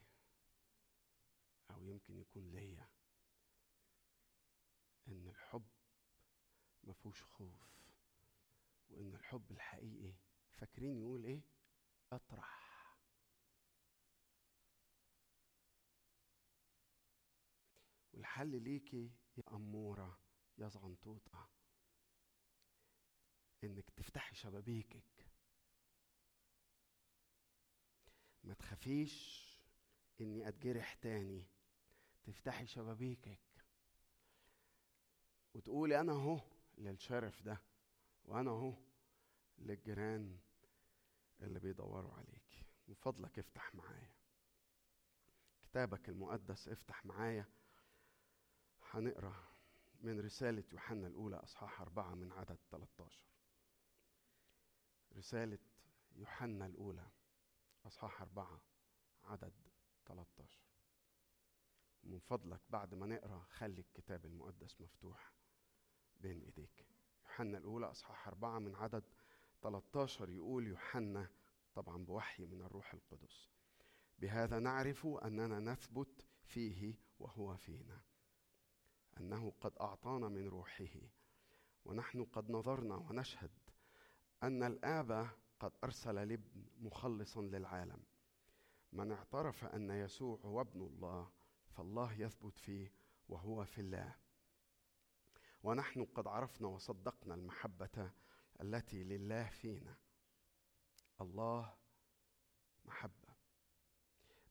أو 1.71 1.85
يمكن 1.85 2.19
يكون 2.19 2.51
ليا. 2.51 2.88
إن 5.09 5.29
الحب 5.29 5.67
مفهوش 6.85 7.23
خوف 7.23 7.73
وإن 8.91 9.15
الحب 9.15 9.51
الحقيقي 9.51 10.15
فاكرين 10.53 10.99
يقول 10.99 11.25
إيه؟ 11.25 11.41
يطرح 12.12 12.62
والحل 18.12 18.62
ليكي 18.62 19.11
يا 19.37 19.42
أمورة 19.53 20.18
يا 20.59 20.68
زغنطوطة 20.68 21.48
إنك 23.64 23.90
تفتحي 23.90 24.35
شبابيكك. 24.35 25.27
ما 28.44 28.55
تخافيش 28.55 29.42
إني 30.20 30.48
أتجرح 30.48 30.94
تاني. 30.94 31.46
تفتحي 32.25 32.66
شبابيكك. 32.66 33.40
وتقولي 35.55 36.01
أنا 36.01 36.12
أهو 36.12 36.40
للشرف 36.79 37.42
ده 37.42 37.62
وأنا 38.25 38.51
أهو 38.51 38.75
للجيران 39.59 40.38
اللي 41.40 41.61
بيدوروا 41.61 42.12
عليك 42.14 42.66
من 42.88 42.94
فضلك 42.94 43.38
افتح 43.38 43.75
معايا. 43.75 44.12
كتابك 45.62 46.09
المقدس 46.09 46.68
افتح 46.68 47.05
معايا. 47.05 47.46
هنقرأ 48.94 49.35
من 50.00 50.20
رسالة 50.20 50.64
يوحنا 50.72 51.07
الأولى 51.07 51.37
أصحاح 51.37 51.81
أربعة 51.81 52.14
من 52.14 52.33
عدد 52.33 52.59
13 52.70 53.24
رسالة 55.16 55.59
يوحنا 56.16 56.66
الأولى 56.66 57.11
أصحاح 57.87 58.22
أربعة 58.22 58.61
عدد 59.24 59.52
13 60.07 60.61
من 62.05 62.18
فضلك 62.18 62.61
بعد 62.70 62.94
ما 62.94 63.07
نقرأ 63.07 63.46
خلي 63.50 63.81
الكتاب 63.81 64.24
المقدس 64.26 64.81
مفتوح 64.81 65.33
بين 66.20 66.40
إيديك. 66.40 66.87
يوحنا 67.24 67.59
الأولى 67.59 67.87
أصحاح 67.90 68.28
أربعة 68.28 68.59
من 68.59 68.74
عدد 68.74 69.05
13 69.62 70.31
يقول 70.31 70.66
يوحنا 70.66 71.31
طبعا 71.74 72.05
بوحي 72.05 72.46
من 72.46 72.62
الروح 72.62 72.94
القدس. 72.94 73.48
بهذا 74.18 74.59
نعرف 74.59 75.07
أننا 75.07 75.59
نثبت 75.72 76.26
فيه 76.44 76.94
وهو 77.18 77.57
فينا. 77.57 78.00
أنه 79.20 79.53
قد 79.61 79.72
أعطانا 79.81 80.29
من 80.29 80.48
روحه 80.48 80.94
ونحن 81.85 82.25
قد 82.25 82.51
نظرنا 82.51 82.96
ونشهد 82.96 83.51
أن 84.42 84.62
الآب 84.62 85.31
قد 85.61 85.72
أرسل 85.85 86.18
الابن 86.18 86.64
مخلصا 86.81 87.42
للعالم. 87.42 88.03
من 88.92 89.12
اعترف 89.12 89.64
أن 89.64 89.90
يسوع 89.90 90.38
هو 90.44 90.61
ابن 90.61 90.81
الله 90.81 91.31
فالله 91.68 92.12
يثبت 92.12 92.59
فيه 92.59 92.92
وهو 93.29 93.64
في 93.64 93.81
الله. 93.81 94.16
ونحن 95.62 96.05
قد 96.05 96.27
عرفنا 96.27 96.68
وصدقنا 96.68 97.35
المحبة 97.35 98.11
التي 98.61 99.05
لله 99.05 99.48
فينا. 99.48 99.96
الله 101.20 101.75
محبة. 102.85 103.33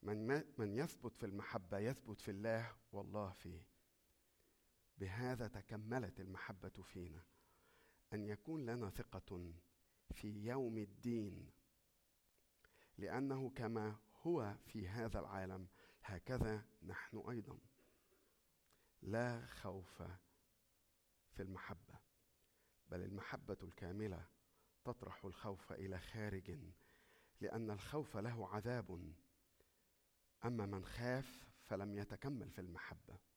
من 0.03 0.43
من 0.57 0.75
يثبت 0.75 1.15
في 1.15 1.25
المحبة 1.25 1.77
يثبت 1.79 2.21
في 2.21 2.31
الله 2.31 2.75
والله 2.91 3.31
فيه. 3.31 3.70
بهذا 5.01 5.47
تكملت 5.47 6.19
المحبة 6.19 6.83
فينا. 6.83 7.23
أن 8.13 8.25
يكون 8.25 8.65
لنا 8.65 8.89
ثقة 8.89 9.53
في 10.13 10.45
يوم 10.45 10.77
الدين. 10.77 11.51
لأنه 12.97 13.49
كما 13.49 13.95
هو 14.21 14.55
في 14.65 14.87
هذا 14.87 15.19
العالم 15.19 15.67
هكذا 16.03 16.65
نحن 16.83 17.17
أيضا. 17.29 17.57
لا 19.01 19.45
خوف 19.45 20.03
في 21.31 21.41
المحبة 21.41 21.99
بل 22.89 23.01
المحبة 23.01 23.57
الكاملة 23.63 24.27
تطرح 24.83 25.25
الخوف 25.25 25.71
إلى 25.71 25.99
خارج. 25.99 26.59
لأن 27.41 27.71
الخوف 27.71 28.17
له 28.17 28.47
عذاب. 28.47 29.13
أما 30.45 30.65
من 30.65 30.85
خاف 30.85 31.47
فلم 31.63 31.95
يتكمل 31.95 32.49
في 32.49 32.61
المحبة. 32.61 33.30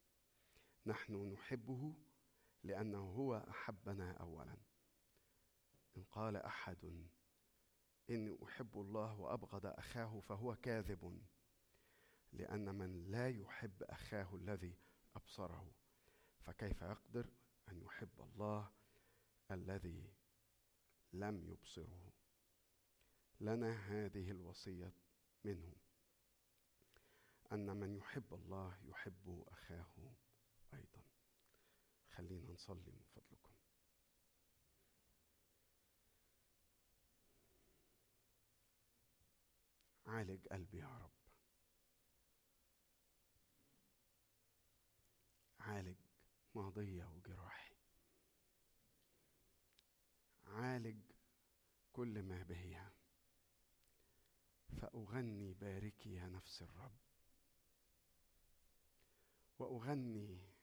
نحن 0.86 1.32
نحبه 1.32 1.94
لأنه 2.62 2.98
هو 2.98 3.36
أحبنا 3.50 4.12
اولا. 4.12 4.56
إن 5.96 6.02
قال 6.02 6.36
أحد 6.36 7.06
إني 8.10 8.38
أحب 8.44 8.80
الله 8.80 9.20
وأبغض 9.20 9.66
أخاه 9.66 10.20
فهو 10.20 10.56
كاذب 10.56 11.22
لأن 12.32 12.74
من 12.74 13.10
لا 13.10 13.28
يحب 13.28 13.82
أخاه 13.82 14.34
الذي 14.34 14.76
أبصره 15.16 15.72
فكيف 16.40 16.82
يقدر 16.82 17.26
أن 17.68 17.80
يحب 17.80 18.20
الله 18.20 18.70
الذي 19.50 20.12
لم 21.12 21.44
يبصره؟ 21.44 22.12
لنا 23.40 23.72
هذه 23.72 24.30
الوصية 24.30 24.92
منه 25.44 25.72
أن 27.52 27.76
من 27.76 27.96
يحب 27.96 28.34
الله 28.34 28.78
يحب 28.84 29.44
أخاه. 29.48 30.14
أيضا. 30.74 31.04
خلينا 32.10 32.52
نصلي 32.52 32.92
من 32.92 33.04
فضلكم. 33.14 33.54
عالج 40.06 40.48
قلبي 40.48 40.78
يا 40.78 40.98
رب. 40.98 41.10
عالج 45.60 45.96
ماضية 46.54 47.04
وجراحي. 47.04 47.74
عالج 50.46 51.00
كل 51.92 52.22
ما 52.22 52.42
بهي 52.42 52.90
فأغني 54.80 55.54
باركي 55.54 56.14
يا 56.14 56.26
نفس 56.26 56.62
الرب. 56.62 56.98
وأغني 59.58 60.53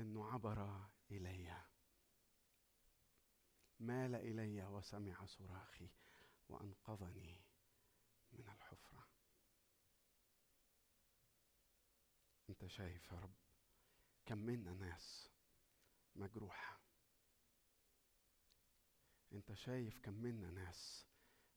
انه 0.00 0.26
عبر 0.32 0.88
إلي. 1.10 1.64
مال 3.80 4.14
إلي 4.14 4.64
وسمع 4.66 5.26
صراخي 5.26 5.88
وأنقذني 6.48 7.40
من 8.32 8.48
الحفرة. 8.48 9.08
أنت 12.50 12.66
شايف 12.66 13.12
يا 13.12 13.18
رب 13.18 13.34
كم 14.26 14.38
منا 14.38 14.74
ناس 14.74 15.30
مجروحة. 16.16 16.80
أنت 19.32 19.52
شايف 19.52 19.98
كم 19.98 20.14
منا 20.14 20.50
ناس 20.50 21.06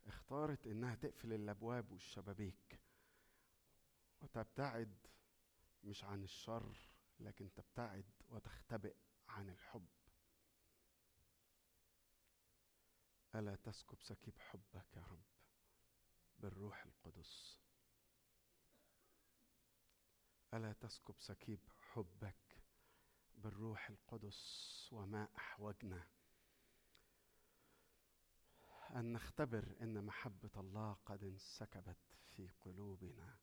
اختارت 0.06 0.68
إنها 0.68 0.96
تقفل 0.96 1.34
الأبواب 1.34 1.92
والشبابيك 1.92 2.80
وتبتعد 4.22 5.08
مش 5.84 6.04
عن 6.04 6.24
الشر 6.24 6.76
لكن 7.20 7.54
تبتعد 7.54 8.06
وتختبئ 8.32 8.96
عن 9.28 9.50
الحب. 9.50 9.88
ألا 13.36 13.56
تسكب 13.56 14.02
سكيب 14.02 14.40
حبك 14.40 14.86
يا 14.96 15.02
رب 15.02 15.24
بالروح 16.40 16.86
القدس. 16.86 17.60
ألا 20.54 20.74
تسكب 20.74 21.16
سكيب 21.20 21.60
حبك 21.80 22.58
بالروح 23.36 23.90
القدس 23.90 24.90
وما 24.92 25.28
أحوجنا. 25.38 26.08
أن 28.96 29.14
نختبر 29.14 29.76
إن 29.82 30.06
محبة 30.06 30.52
الله 30.58 30.94
قد 31.06 31.24
انسكبت 31.24 31.98
في 32.36 32.50
قلوبنا 32.62 33.38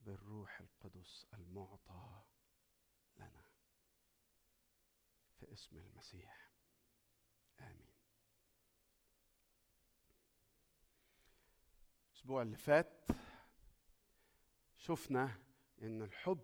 بالروح 0.00 0.60
القدس 0.60 1.26
المعطى 1.34 2.22
لنا. 3.16 3.47
في 5.40 5.52
اسم 5.52 5.76
المسيح. 5.76 6.50
آمين. 7.60 7.88
الأسبوع 12.12 12.42
اللي 12.42 12.56
فات 12.56 13.06
شفنا 14.76 15.38
إن 15.82 16.02
الحب 16.02 16.40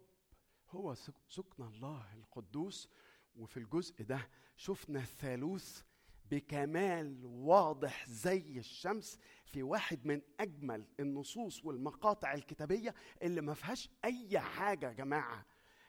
هو 0.71 0.95
سك- 0.95 1.15
سكن 1.29 1.63
الله 1.63 2.15
القدوس 2.15 2.89
وفي 3.37 3.57
الجزء 3.57 4.03
ده 4.03 4.29
شفنا 4.57 4.99
الثالوث 5.01 5.83
بكمال 6.31 7.25
واضح 7.25 8.09
زي 8.09 8.59
الشمس 8.59 9.19
في 9.47 9.63
واحد 9.63 10.07
من 10.07 10.23
أجمل 10.41 10.87
النصوص 11.01 11.65
والمقاطع 11.65 12.35
الكتابية 12.35 12.95
اللي 13.23 13.41
ما 13.41 13.55
فيهاش 13.55 13.91
أي 14.05 14.41
حاجة 14.41 14.87
يا 14.89 14.93
جماعة. 14.93 15.47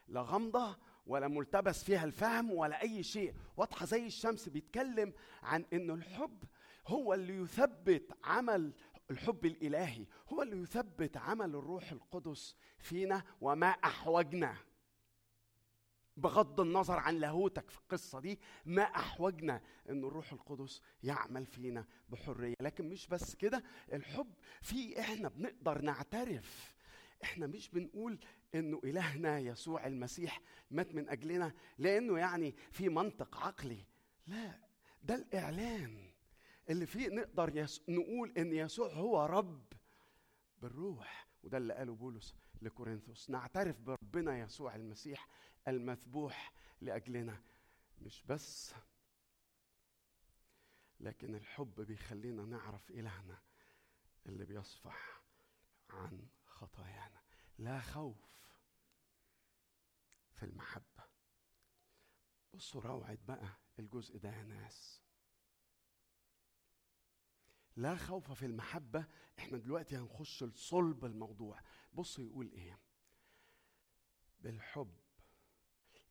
لا 0.07 0.21
غامضة 0.21 0.77
ولا 1.05 1.27
ملتبس 1.27 1.83
فيها 1.83 2.03
الفهم 2.03 2.51
ولا 2.51 2.81
أي 2.81 3.03
شيء. 3.03 3.33
واضحة 3.57 3.85
زي 3.85 4.05
الشمس 4.05 4.49
بيتكلم 4.49 5.13
عن 5.43 5.65
ان 5.73 5.91
الحب 5.91 6.43
هو 6.87 7.13
اللي 7.13 7.35
يثبت 7.35 8.17
عمل 8.23 8.73
الحب 9.11 9.45
الإلهي. 9.45 10.05
هو 10.29 10.41
اللي 10.41 10.61
يثبت 10.61 11.17
عمل 11.17 11.55
الروح 11.55 11.91
القدس 11.91 12.55
فينا 12.77 13.23
وما 13.41 13.67
أحوجنا. 13.67 14.57
بغض 16.17 16.59
النظر 16.59 16.99
عن 16.99 17.15
لاهوتك 17.15 17.69
في 17.69 17.77
القصة 17.77 18.19
دي 18.19 18.39
ما 18.65 18.83
أحوجنا 18.83 19.61
إن 19.89 20.03
الروح 20.03 20.31
القدس 20.33 20.81
يعمل 21.03 21.45
فينا 21.45 21.85
بحرية. 22.09 22.53
لكن 22.61 22.89
مش 22.89 23.07
بس 23.07 23.35
كده 23.35 23.63
الحب 23.93 24.33
في 24.61 24.99
إحنا 24.99 25.29
بنقدر 25.29 25.81
نعترف. 25.81 26.75
إحنا 27.23 27.47
مش 27.47 27.69
بنقول 27.69 28.19
إنه 28.55 28.81
إلهنا 28.83 29.39
يسوع 29.39 29.87
المسيح 29.87 30.41
مات 30.71 30.95
من 30.95 31.09
أجلنا 31.09 31.53
لأنه 31.77 32.19
يعني 32.19 32.55
في 32.71 32.89
منطق 32.89 33.37
عقلي. 33.37 33.85
لا 34.27 34.59
ده 35.03 35.15
الإعلان 35.15 36.11
اللي 36.69 36.85
فيه 36.85 37.07
نقدر 37.09 37.57
يس... 37.57 37.81
نقول 37.89 38.33
إن 38.37 38.53
يسوع 38.53 38.93
هو 38.93 39.25
رب 39.25 39.73
بالروح 40.57 41.27
وده 41.43 41.57
اللي 41.57 41.73
قاله 41.73 41.95
بولس 41.95 42.35
لكورنثوس. 42.61 43.29
نعترف 43.29 43.79
بربنا 43.79 44.39
يسوع 44.39 44.75
المسيح 44.75 45.27
المذبوح 45.67 46.53
لأجلنا 46.81 47.41
مش 48.01 48.23
بس 48.23 48.73
لكن 50.99 51.35
الحب 51.35 51.81
بيخلينا 51.81 52.45
نعرف 52.45 52.91
إلهنا 52.91 53.41
اللي 54.25 54.45
بيصفح 54.45 55.21
عن 55.89 56.27
خطايانا. 56.45 57.21
لا 57.57 57.79
خوف. 57.81 58.15
في 60.35 60.43
المحبة. 60.43 61.03
بصوا 62.53 62.81
روعه 62.81 63.17
بقى 63.27 63.57
الجزء 63.79 64.17
ده 64.17 64.29
يا 64.29 64.43
ناس. 64.43 65.01
لا 67.75 67.95
خوف 67.95 68.31
في 68.31 68.45
المحبة 68.45 69.05
إحنا 69.39 69.57
دلوقتي 69.57 69.97
هنخش 69.97 70.43
لصلب 70.43 71.05
الموضوع. 71.05 71.61
بص 71.93 72.19
يقول 72.19 72.51
إيه؟ 72.51 72.79
بالحب 74.39 74.95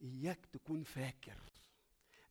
إياك 0.02 0.46
تكون 0.46 0.82
فاكر 0.82 1.52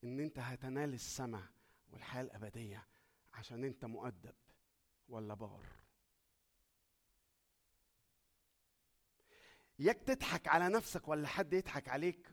إن 0.03 0.19
أنت 0.19 0.39
هتنال 0.39 0.93
السماء 0.93 1.47
والحياة 1.87 2.21
الأبدية 2.21 2.87
عشان 3.33 3.63
أنت 3.63 3.85
مؤدب 3.85 4.35
ولا 5.07 5.33
بار. 5.33 5.82
اياك 9.79 9.97
تضحك 9.99 10.47
على 10.47 10.69
نفسك 10.69 11.07
ولا 11.07 11.27
حد 11.27 11.53
يضحك 11.53 11.89
عليك 11.89 12.29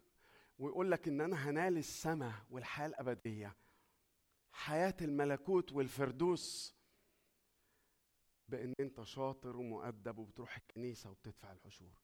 ويقول 0.58 0.90
لك 0.90 1.08
إن 1.08 1.20
أنا 1.20 1.50
هنال 1.50 1.78
السماء 1.78 2.34
والحياة 2.50 2.86
الأبدية. 2.86 3.56
حياة 4.52 4.94
الملكوت 5.00 5.72
والفردوس 5.72 6.74
بإن 8.48 8.72
أنت 8.80 9.02
شاطر 9.02 9.56
ومؤدب 9.56 10.18
وبتروح 10.18 10.56
الكنيسة 10.56 11.10
وبتدفع 11.10 11.52
العشور. 11.52 12.02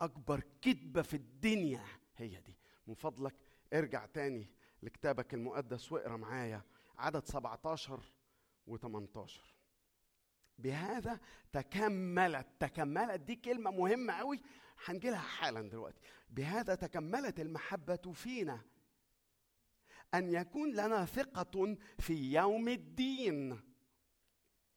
أكبر 0.00 0.40
كذبه 0.62 1.02
في 1.02 1.14
الدنيا 1.14 1.84
هي 2.16 2.40
دي. 2.40 2.56
من 2.86 2.94
فضلك 2.94 3.34
ارجع 3.72 4.06
تاني 4.06 4.50
لكتابك 4.82 5.34
المقدس 5.34 5.92
واقرأ 5.92 6.16
معايا 6.16 6.62
عدد 6.98 7.24
17 7.24 8.00
و18 8.70 9.53
بهذا 10.58 11.20
تكملت 11.52 12.46
تكملت 12.60 13.20
دي 13.20 13.36
كلمة 13.36 13.70
مهمة 13.70 14.12
قوي 14.12 14.40
هنجيلها 14.84 15.18
حالا 15.18 15.68
دلوقتي. 15.68 16.00
بهذا 16.30 16.74
تكملت 16.74 17.40
المحبة 17.40 18.12
فينا 18.14 18.60
أن 20.14 20.32
يكون 20.32 20.72
لنا 20.72 21.04
ثقة 21.04 21.76
في 21.98 22.32
يوم 22.32 22.68
الدين. 22.68 23.60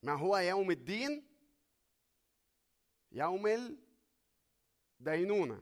ما 0.03 0.13
هو 0.13 0.37
يوم 0.37 0.71
الدين؟ 0.71 1.27
يوم 3.11 3.77
الدينونة. 4.99 5.61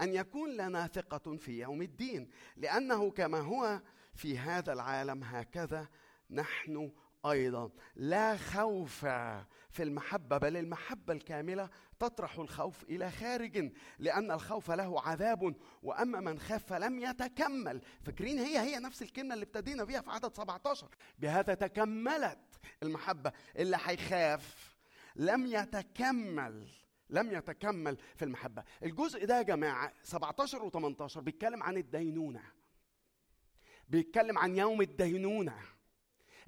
أن 0.00 0.14
يكون 0.14 0.56
لنا 0.56 0.86
ثقة 0.86 1.36
في 1.36 1.60
يوم 1.60 1.82
الدين 1.82 2.30
لأنه 2.56 3.10
كما 3.10 3.38
هو 3.38 3.82
في 4.14 4.38
هذا 4.38 4.72
العالم 4.72 5.24
هكذا 5.24 5.88
نحن 6.30 6.92
أيضا. 7.26 7.70
لا 7.96 8.36
خوف 8.36 9.04
في 9.70 9.82
المحبة 9.82 10.38
بل 10.38 10.56
المحبة 10.56 11.12
الكاملة 11.12 11.70
تطرح 11.98 12.38
الخوف 12.38 12.82
إلى 12.84 13.10
خارج 13.10 13.72
لأن 13.98 14.30
الخوف 14.30 14.70
له 14.70 15.00
عذاب 15.00 15.56
وأما 15.82 16.20
من 16.20 16.38
خاف 16.38 16.66
فلم 16.66 16.98
يتكمل. 16.98 17.80
فاكرين 18.02 18.38
هي 18.38 18.58
هي 18.58 18.78
نفس 18.78 19.02
الكلمة 19.02 19.34
اللي 19.34 19.44
ابتدينا 19.44 19.84
بيها 19.84 20.00
في 20.00 20.10
عدد 20.10 20.34
17 20.34 20.88
بهذا 21.18 21.54
تكملت 21.54 22.38
المحبة. 22.82 23.32
اللي 23.56 23.78
هيخاف 23.84 24.76
لم 25.16 25.46
يتكمل 25.46 26.68
لم 27.10 27.30
يتكمل 27.32 27.96
في 28.16 28.24
المحبة. 28.24 28.64
الجزء 28.82 29.24
ده 29.24 29.36
يا 29.38 29.42
جماعة 29.42 29.92
17 30.02 30.70
و18 30.70 31.18
بيتكلم 31.18 31.62
عن 31.62 31.76
الدينونة. 31.76 32.42
بيتكلم 33.88 34.38
عن 34.38 34.56
يوم 34.56 34.80
الدينونة. 34.82 35.58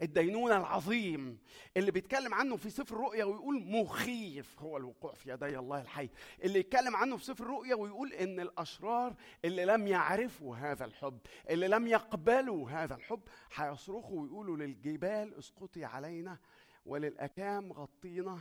الدينونة 0.03 0.57
العظيم 0.57 1.39
اللي 1.77 1.91
بيتكلم 1.91 2.35
عنه 2.35 2.57
في 2.57 2.71
سفر 2.71 2.95
الرؤيا 2.97 3.25
ويقول 3.25 3.63
مخيف 3.67 4.63
هو 4.63 4.77
الوقوع 4.77 5.13
في 5.13 5.31
يدي 5.31 5.59
الله 5.59 5.81
الحي. 5.81 6.09
اللي 6.45 6.59
يتكلم 6.59 6.97
عنه 6.97 7.17
في 7.17 7.25
سفر 7.25 7.45
الرؤيا 7.45 7.75
ويقول 7.75 8.13
إن 8.13 8.41
الأشرار 8.41 9.15
اللي 9.45 9.65
لم 9.65 9.87
يعرفوا 9.87 10.57
هذا 10.57 10.85
الحب 10.85 11.19
اللي 11.51 11.69
لم 11.69 11.87
يقبلوا 11.87 12.71
هذا 12.71 12.95
الحب 12.95 13.21
هيصرخوا 13.55 14.21
ويقولوا 14.23 14.57
للجبال 14.57 15.35
اسقطي 15.35 15.85
علينا 15.85 16.39
وللأكام 16.87 17.73
غطينا 17.73 18.41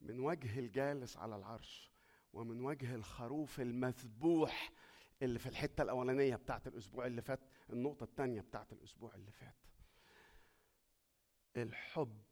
من 0.00 0.20
وجه 0.20 0.58
الجالس 0.58 1.16
على 1.16 1.36
العرش 1.36 1.90
ومن 2.32 2.60
وجه 2.60 2.94
الخروف 2.94 3.60
المذبوح 3.60 4.70
اللي 5.22 5.38
في 5.38 5.46
الحتة 5.48 5.82
الأولانية 5.82 6.36
بتاعت 6.36 6.66
الأسبوع 6.66 7.06
اللي 7.06 7.22
فات 7.22 7.40
النقطة 7.70 8.04
الثانية 8.04 8.40
بتاعت 8.40 8.72
الأسبوع 8.72 9.14
اللي 9.14 9.30
فات. 9.30 9.54
الحب 11.56 12.22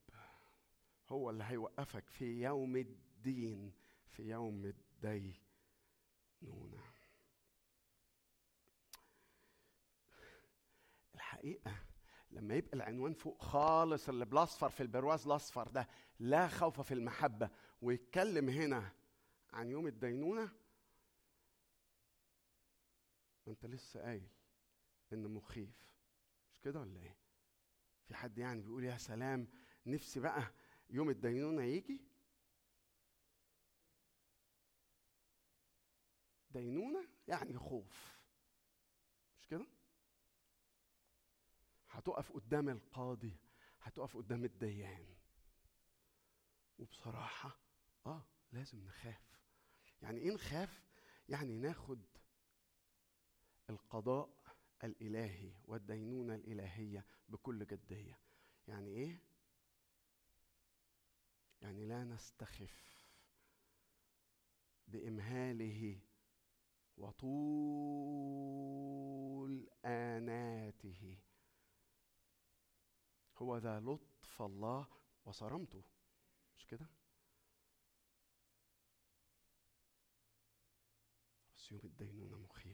هو 1.09 1.31
اللي 1.31 1.45
هيوقفك 1.45 2.11
في 2.11 2.43
يوم 2.43 2.77
الدين 2.77 3.73
في 4.09 4.23
يوم 4.23 4.65
الدينونة. 4.65 5.39
الحقيقة 11.15 11.77
لما 12.31 12.55
يبقى 12.55 12.77
العنوان 12.77 13.15
فوق 13.15 13.43
خالص 13.43 14.09
اللي 14.09 14.25
بالاصفر 14.25 14.69
في 14.69 14.83
البرواز 14.83 15.27
الأصفر 15.27 15.69
ده 15.69 15.89
لا 16.19 16.49
خوف 16.49 16.81
في 16.81 16.95
المحبة 16.95 17.51
ويتكلم 17.83 18.49
هنا 18.49 18.93
عن 19.53 19.71
يوم 19.71 19.87
الدينونة 19.87 20.45
ما 23.47 23.53
انت 23.53 23.67
لسه 23.67 24.01
قايل 24.03 24.29
إن 25.13 25.29
مخيف. 25.29 25.89
مش 26.53 26.61
كده 26.61 26.81
ولا 26.81 27.01
إيه؟ 27.01 27.18
في 28.09 28.15
حد 28.15 28.39
يعني 28.39 28.61
بيقول 28.61 28.85
يا 28.85 28.97
سلام 28.97 29.49
نفسي 29.87 30.21
بقى 30.21 30.53
يوم 30.91 31.11
الدينونة 31.11 31.63
يجي؟ 31.63 32.01
دينونة 36.51 37.09
يعني 37.29 37.59
خوف. 37.59 38.19
مش 39.41 39.47
كده؟ 39.47 39.67
هتقف 41.91 42.33
قدام 42.33 42.69
القاضي 42.69 43.37
هتقف 43.83 44.17
قدام 44.17 44.45
الديان. 44.45 45.07
وبصراحة 46.79 47.59
آه 48.07 48.27
لازم 48.53 48.79
نخاف. 48.85 49.39
يعني 50.03 50.21
إيه 50.21 50.31
نخاف؟ 50.31 50.83
يعني 51.29 51.59
ناخد 51.59 52.03
القضاء 53.71 54.38
الإلهي 54.85 55.53
والدينونة 55.65 56.35
الإلهية 56.35 57.05
بكل 57.29 57.67
جدية. 57.67 58.19
يعني 58.69 58.91
إيه؟ 58.91 59.23
يعني 61.63 61.87
لا 61.87 62.05
نستخف 62.05 63.05
بإمهاله 64.89 66.01
وطول 66.97 67.89
آناته. 69.85 71.19
هو 73.37 73.57
ذا 73.59 73.81
لطف 73.81 74.43
الله 74.43 74.87
وصرمته. 75.25 75.83
مش 76.57 76.67
كده؟ 76.67 76.87
بس 81.57 81.73
يوم 81.73 81.81
الدينونة 81.85 82.37
مخيف 82.39 82.68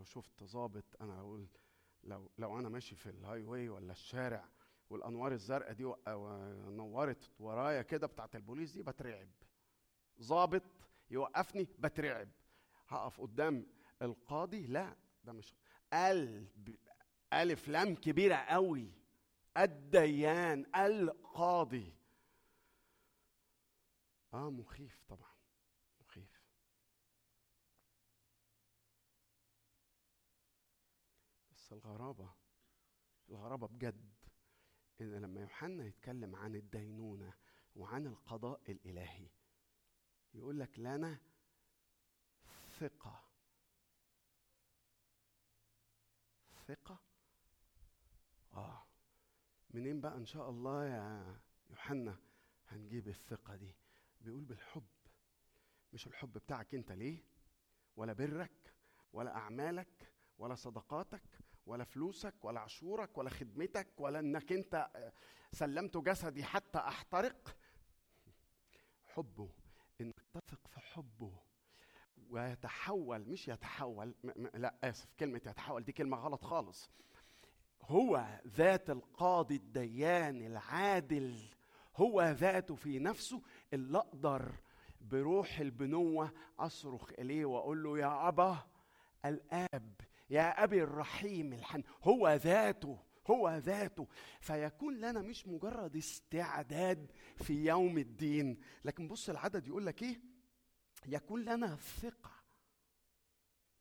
لو 0.00 0.04
شفت 0.04 0.44
ظابط 0.44 0.84
أنا 1.00 1.12
لو 1.12 1.46
لو 2.04 2.30
لو 2.38 2.58
أنا 2.58 2.68
ماشي 2.68 2.96
في 2.96 3.10
ال 3.10 3.42
highway 3.44 3.68
ولا 3.68 3.92
الشارع 3.92 4.48
والأنوار 4.90 5.32
الزرقاء 5.32 5.72
دي 5.72 5.94
نورت 6.76 7.30
ورايا 7.38 7.82
كده 7.82 8.06
بتاعت 8.06 8.36
البوليس 8.36 8.72
دي 8.72 8.82
بترعب. 8.82 9.28
ظابط 10.20 10.62
يوقفني 11.10 11.68
بترعب. 11.78 12.28
هقف 12.88 13.20
قدام 13.20 13.66
القاضي؟ 14.02 14.66
لا 14.66 14.96
ده 15.24 15.32
مش 15.32 15.54
ال 15.92 16.46
ألف 17.32 17.68
لام 17.68 17.94
كبيرة 17.94 18.36
قوي. 18.36 18.92
الديان 19.56 20.66
القاضي. 20.76 21.94
آه 24.34 24.50
مخيف 24.50 25.04
طبعا 25.08 25.34
مخيف 26.00 26.40
بس 31.70 31.72
الغرابة 31.72 32.34
الغرابة 33.28 33.66
بجد. 33.66 34.10
ان 35.00 35.14
لما 35.14 35.40
يوحنا 35.40 35.86
يتكلم 35.86 36.36
عن 36.36 36.54
الدينونة 36.54 37.34
وعن 37.76 38.06
القضاء 38.06 38.60
الإلهي 38.70 39.28
يقول 40.34 40.60
لك 40.60 40.78
لنا 40.78 41.18
ثقة. 42.80 43.24
ثقة؟ 46.66 46.98
آه. 48.54 48.84
منين 49.70 50.00
بقى؟ 50.00 50.16
إن 50.16 50.26
شاء 50.26 50.50
الله 50.50 50.84
يا 50.86 51.36
يوحنا 51.70 52.18
هنجيب 52.68 53.08
الثقة 53.08 53.56
دي. 53.56 53.74
بيقول 54.20 54.44
بالحب. 54.44 54.86
مش 55.92 56.06
الحب 56.06 56.32
بتاعك 56.32 56.74
أنت 56.74 56.92
ليه؟ 56.92 57.22
ولا 57.96 58.12
برك 58.12 58.74
ولا 59.12 59.36
أعمالك 59.36 60.12
ولا 60.38 60.54
صدقاتك 60.54 61.22
ولا 61.70 61.84
فلوسك 61.84 62.34
ولا 62.44 62.60
عشورك 62.60 63.18
ولا 63.18 63.30
خدمتك 63.30 63.88
ولا 63.98 64.18
إنك 64.18 64.52
أنت 64.52 64.90
سلمت 65.52 65.96
جسدي 65.96 66.44
حتى 66.44 66.78
أحترق. 66.78 67.56
حبه 69.04 69.48
إنك 70.00 70.20
تثق 70.34 70.68
في 70.68 70.80
حبه. 70.80 71.32
ويتحول 72.30 73.28
مش 73.28 73.48
يتحول 73.48 74.14
لا 74.54 74.74
آسف 74.84 75.14
كلمة 75.20 75.40
يتحول 75.46 75.84
دي 75.84 75.92
كلمة 75.92 76.16
غلط 76.16 76.44
خالص. 76.44 76.90
هو 77.82 78.40
ذات 78.46 78.90
القاضي 78.90 79.56
الديان 79.56 80.46
العادل 80.46 81.38
هو 81.96 82.22
ذاته 82.22 82.74
في 82.74 82.98
نفسه 82.98 83.42
اللي 83.72 83.98
أقدر 83.98 84.52
بروح 85.00 85.58
البنوة 85.60 86.32
أصرخ 86.58 87.12
إليه 87.18 87.44
وأقول 87.44 87.82
له 87.82 87.98
يا 87.98 88.28
أبا 88.28 88.58
الآب 89.24 89.94
يا 90.30 90.64
أبي 90.64 90.82
الرحيم 90.82 91.52
الحن 91.52 91.82
هو 92.02 92.28
ذاته 92.28 92.98
هو 93.30 93.56
ذاته. 93.56 94.08
فيكون 94.40 94.96
لنا 94.96 95.22
مش 95.22 95.46
مجرد 95.46 95.96
استعداد 95.96 97.12
في 97.36 97.64
يوم 97.64 97.98
الدين 97.98 98.60
لكن 98.84 99.08
بص 99.08 99.28
العدد 99.28 99.66
يقول 99.66 99.86
لك 99.86 100.02
إيه؟ 100.02 100.20
يكون 101.06 101.44
لنا 101.44 101.76
ثقة. 101.76 102.30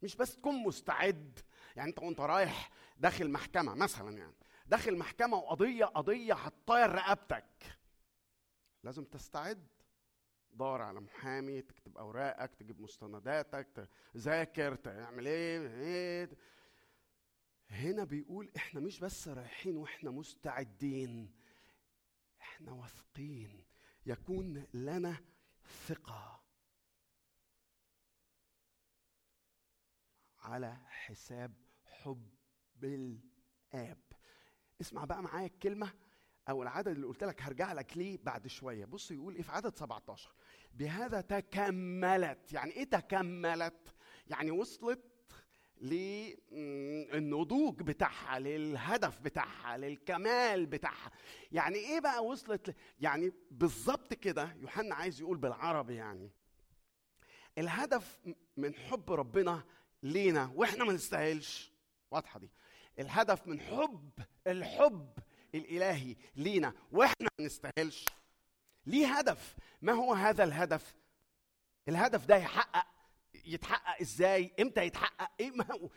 مش 0.01 0.15
بس 0.15 0.35
تكون 0.35 0.55
مستعد. 0.55 1.39
يعني 1.75 1.89
أنت 1.89 1.99
وأنت 1.99 2.19
رايح 2.19 2.69
داخل 2.97 3.29
محكمة 3.29 3.73
مثلا 3.75 4.17
يعني 4.17 4.35
داخل 4.65 4.97
محكمة 4.97 5.37
وقضية 5.37 5.85
قضية 5.85 6.33
هتطير 6.33 6.91
رقبتك. 6.91 7.79
لازم 8.83 9.03
تستعد. 9.03 9.67
دور 10.59 10.81
على 10.81 10.99
محامي 11.01 11.61
تكتب 11.61 11.97
أوراقك 11.97 12.55
تجيب 12.55 12.81
مستنداتك 12.81 13.89
تذاكر 14.13 14.75
تعمل 14.75 15.27
إيه 15.27 15.67
إيه. 15.67 16.29
هنا 17.69 18.03
بيقول 18.03 18.51
إحنا 18.57 18.79
مش 18.81 18.99
بس 18.99 19.27
رايحين 19.27 19.77
وإحنا 19.77 20.11
مستعدين 20.11 21.35
إحنا 22.41 22.71
واثقين. 22.71 23.63
يكون 24.05 24.65
لنا 24.73 25.17
ثقة 25.87 26.43
على 30.39 30.77
حساب 30.87 31.53
حب 31.85 32.29
الآب. 32.83 34.01
اسمع 34.81 35.05
بقى 35.05 35.23
معايا 35.23 35.45
الكلمة. 35.47 35.93
أو 36.49 36.63
العدد 36.63 36.87
اللي 36.87 37.07
قلت 37.07 37.23
لك 37.23 37.41
هرجع 37.41 37.73
لك 37.73 37.97
ليه 37.97 38.17
بعد 38.23 38.47
شوية. 38.47 38.85
بص 38.85 39.11
يقول 39.11 39.35
إيه 39.35 39.41
في 39.41 39.51
عدد 39.51 39.75
17 39.75 40.31
بهذا 40.73 41.21
تكملت. 41.21 42.53
يعني 42.53 42.71
إيه 42.71 42.83
تكملت؟ 42.83 43.93
يعني 44.27 44.51
وصلت 44.51 45.05
للنضوج 46.51 47.81
بتاعها 47.81 48.39
للهدف 48.39 49.19
بتاعها 49.19 49.77
للكمال 49.77 50.65
بتاعها. 50.65 51.11
يعني 51.51 51.75
إيه 51.75 51.99
بقى 51.99 52.25
وصلت 52.25 52.69
ل... 52.69 52.73
يعني 52.99 53.33
بالظبط 53.51 54.13
كده 54.13 54.55
يوحنا 54.59 54.95
عايز 54.95 55.21
يقول 55.21 55.37
بالعربي 55.37 55.95
يعني. 55.95 56.31
الهدف 57.57 58.19
من 58.57 58.75
حب 58.75 59.11
ربنا 59.11 59.63
لينا 60.03 60.51
وإحنا 60.55 60.83
ما 60.85 60.93
نستاهلش. 60.93 61.73
واضحة 62.11 62.39
دي. 62.39 62.51
الهدف 62.99 63.47
من 63.47 63.59
حب 63.61 64.11
الحب 64.47 65.09
الإلهي 65.55 66.15
لينا 66.35 66.73
وإحنا 66.91 67.27
ما 67.39 67.45
نستاهلش. 67.45 68.05
ليه 68.85 69.07
هدف؟ 69.17 69.55
ما 69.81 69.93
هو 69.93 70.13
هذا 70.13 70.43
الهدف؟ 70.43 70.95
الهدف 71.87 72.25
ده 72.25 72.35
يحقق 72.35 72.87
يتحقق 73.45 74.01
إزاي؟ 74.01 74.53
إمتى 74.59 74.85
يتحقق؟ 74.85 75.31
إيه؟ 75.39 75.51
ما 75.51 75.65
هو؟ 75.71 75.89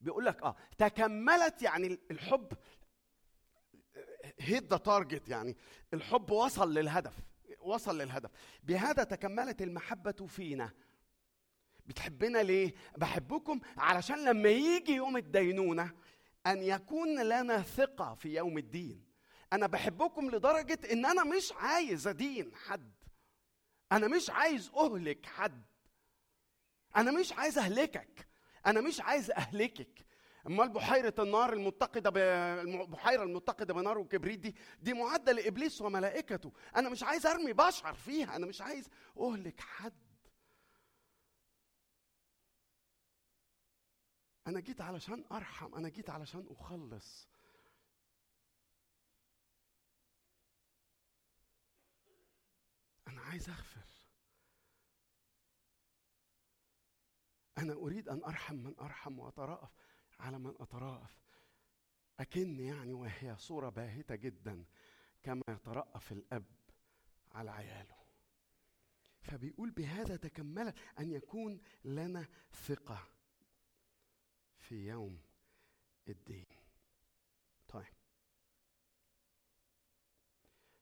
بيقول 0.00 0.24
لك 0.24 0.42
آه 0.42 0.56
تكملت 0.78 1.62
يعني 1.62 1.98
الحب 2.10 2.52
hit 4.38 4.70
the 4.70 4.76
target 4.76 5.28
يعني. 5.28 5.56
الحب 5.94 6.30
وصل 6.30 6.74
للهدف 6.74 7.14
وصل 7.60 7.98
للهدف. 7.98 8.30
بهذا 8.62 9.04
تكملت 9.04 9.62
المحبة 9.62 10.26
فينا. 10.26 10.70
بتحبنا 11.86 12.38
ليه؟ 12.38 12.74
بحبكم 12.96 13.60
علشان 13.76 14.24
لما 14.24 14.48
يجي 14.48 14.92
يوم 14.92 15.16
الدينونة 15.16 15.92
أن 16.46 16.62
يكون 16.62 17.22
لنا 17.22 17.62
ثقة 17.62 18.14
في 18.14 18.34
يوم 18.34 18.58
الدين. 18.58 19.04
أنا 19.52 19.66
بحبكم 19.66 20.30
لدرجة 20.30 20.78
إن 20.92 21.06
أنا 21.06 21.24
مش 21.24 21.52
عايز 21.52 22.06
أدين 22.06 22.54
حد. 22.54 22.92
أنا 23.92 24.08
مش 24.08 24.30
عايز 24.30 24.70
أهلك 24.76 25.26
حد. 25.26 25.64
أنا 26.96 27.10
مش 27.10 27.32
عايز 27.32 27.58
أهلكك. 27.58 28.28
أنا 28.66 28.80
مش 28.80 29.00
عايز 29.00 29.30
أهلكك. 29.30 30.06
امال 30.46 30.68
بحيره 30.68 31.14
النار 31.18 31.52
المتقدة 31.52 32.10
البحيرة 32.62 33.22
المتقدة 33.22 33.74
بنار 33.74 33.98
وكبريت 33.98 34.38
دي 34.38 34.56
دي 34.80 34.94
معدة 34.94 35.32
لإبليس 35.32 35.80
وملائكته. 35.80 36.52
أنا 36.76 36.88
مش 36.88 37.02
عايز 37.02 37.26
أرمي 37.26 37.52
بشر 37.52 37.94
فيها. 37.94 38.36
أنا 38.36 38.46
مش 38.46 38.60
عايز 38.60 38.88
أهلك 39.20 39.60
حد. 39.60 40.03
أنا 44.46 44.60
جيت 44.60 44.80
علشان 44.80 45.24
أرحم 45.32 45.74
أنا 45.74 45.88
جيت 45.88 46.10
علشان 46.10 46.46
أخلص. 46.50 47.28
أنا 53.08 53.20
عايز 53.20 53.48
أغفر. 53.48 53.84
أنا 57.58 57.72
أريد 57.72 58.08
أن 58.08 58.24
أرحم 58.24 58.54
من 58.54 58.74
أرحم 58.80 59.18
وأترأف 59.18 59.70
على 60.20 60.38
من 60.38 60.54
أترأف. 60.60 61.24
أكن 62.20 62.60
يعني 62.60 62.92
وهي 62.92 63.36
صورة 63.36 63.68
باهتة 63.68 64.14
جدا 64.14 64.64
كما 65.22 65.42
يترأف 65.48 66.12
الأب 66.12 66.44
على 67.32 67.50
عياله. 67.50 67.96
فبيقول 69.22 69.70
بهذا 69.70 70.16
تكملت 70.16 70.78
أن 70.98 71.10
يكون 71.10 71.60
لنا 71.84 72.28
ثقة. 72.52 73.13
في 74.68 74.86
يوم 74.86 75.18
الدين. 76.08 76.46
طيب. 77.68 77.94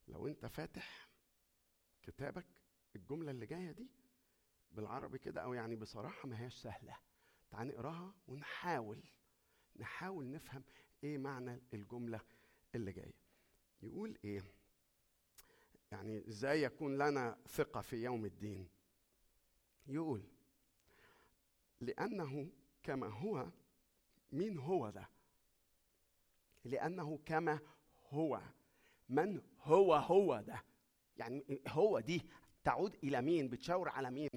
لو 0.08 0.26
أنت 0.28 0.46
فاتح 0.46 1.08
كتابك 2.02 2.46
الجملة 2.96 3.30
اللي 3.30 3.46
جاية 3.46 3.72
دي 3.72 3.90
بالعربي 4.72 5.18
كده 5.18 5.40
أو 5.42 5.54
يعني 5.54 5.76
بصراحة 5.76 6.28
ما 6.28 6.44
هيش 6.44 6.54
سهلة. 6.54 6.96
تعال 7.50 7.68
نقراها 7.68 8.14
ونحاول 8.28 9.02
نحاول 9.76 10.30
نفهم 10.30 10.62
إيه 11.04 11.18
معنى 11.18 11.60
الجملة 11.74 12.20
اللي 12.74 12.92
جاية. 12.92 13.22
يقول 13.82 14.18
إيه؟ 14.24 14.42
يعني 15.92 16.28
إزاي 16.28 16.62
يكون 16.62 16.98
لنا 16.98 17.38
ثقة 17.48 17.80
في 17.80 17.96
يوم 17.96 18.24
الدين؟ 18.24 18.68
يقول 19.86 20.22
لأنه 21.80 22.50
كما 22.82 23.06
هو 23.06 23.50
مين 24.32 24.58
هو 24.58 24.90
ده؟ 24.90 25.08
لأنه 26.64 27.18
كما 27.26 27.60
هو. 28.08 28.42
من 29.08 29.42
هو 29.60 29.94
هو 29.94 30.40
ده؟ 30.40 30.64
يعني 31.16 31.62
هو 31.68 32.00
دي 32.00 32.22
تعود 32.64 32.94
إلى 32.94 33.22
مين؟ 33.22 33.48
بتشاور 33.48 33.88
على 33.88 34.10
مين؟ 34.10 34.30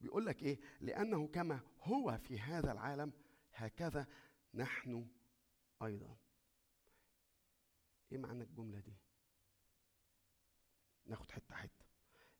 بيقول 0.00 0.26
لك 0.26 0.42
إيه؟ 0.42 0.60
لأنه 0.80 1.26
كما 1.28 1.60
هو 1.82 2.18
في 2.18 2.40
هذا 2.40 2.72
العالم 2.72 3.12
هكذا 3.54 4.06
نحن 4.54 5.08
أيضا. 5.82 6.16
إيه 8.12 8.18
معنى 8.18 8.44
الجملة 8.44 8.80
دي؟ 8.80 8.96
ناخد 11.06 11.30
حتة 11.30 11.54
حتة. 11.54 11.84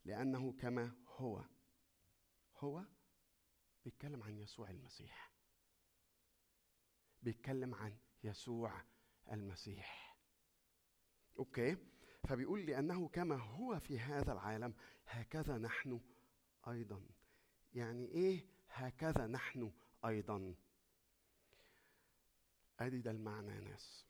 لأنه 0.05 0.53
كما 0.53 0.93
هو. 1.07 1.45
هو 2.59 2.85
بيتكلم 3.85 4.23
عن 4.23 4.39
يسوع 4.39 4.71
المسيح. 4.71 5.34
بيتكلم 7.25 7.75
عن 7.75 7.97
يسوع 8.25 8.83
المسيح. 9.33 10.18
أوكي؟ 11.39 11.77
فبيقول 12.29 12.66
لأنه 12.66 13.09
كما 13.09 13.37
هو 13.37 13.81
في 13.81 13.99
هذا 14.01 14.33
العالم 14.33 14.75
هكذا 15.07 15.59
نحن 15.59 16.01
أيضا. 16.68 17.03
يعني 17.75 18.07
إيه 18.09 18.47
هكذا 18.68 19.27
نحن 19.27 19.72
أيضا؟ 20.05 20.55
أدي 22.81 23.01
ده 23.01 23.11
المعنى 23.11 23.61
ناس. 23.61 24.07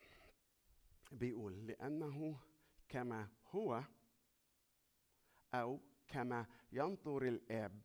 بيقول 1.13 1.67
لأنه 1.67 2.41
كما 2.89 3.29
هو 3.51 3.85
أو 5.55 5.81
كما 6.09 6.47
ينظر 6.73 7.29
الآب 7.29 7.83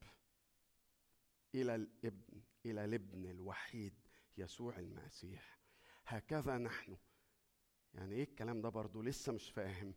إلى 1.55 1.75
الابن 1.75 2.41
إلى 2.65 2.85
الابن 2.85 3.25
الوحيد. 3.25 3.98
يسوع 4.39 4.79
المسيح 4.79 5.59
هكذا 6.05 6.57
نحن 6.57 6.97
يعني 7.93 8.15
إيه 8.15 8.23
الكلام 8.23 8.61
ده 8.61 8.69
برضو 8.69 9.01
لسه 9.01 9.31
مش 9.33 9.51
فاهم 9.51 9.93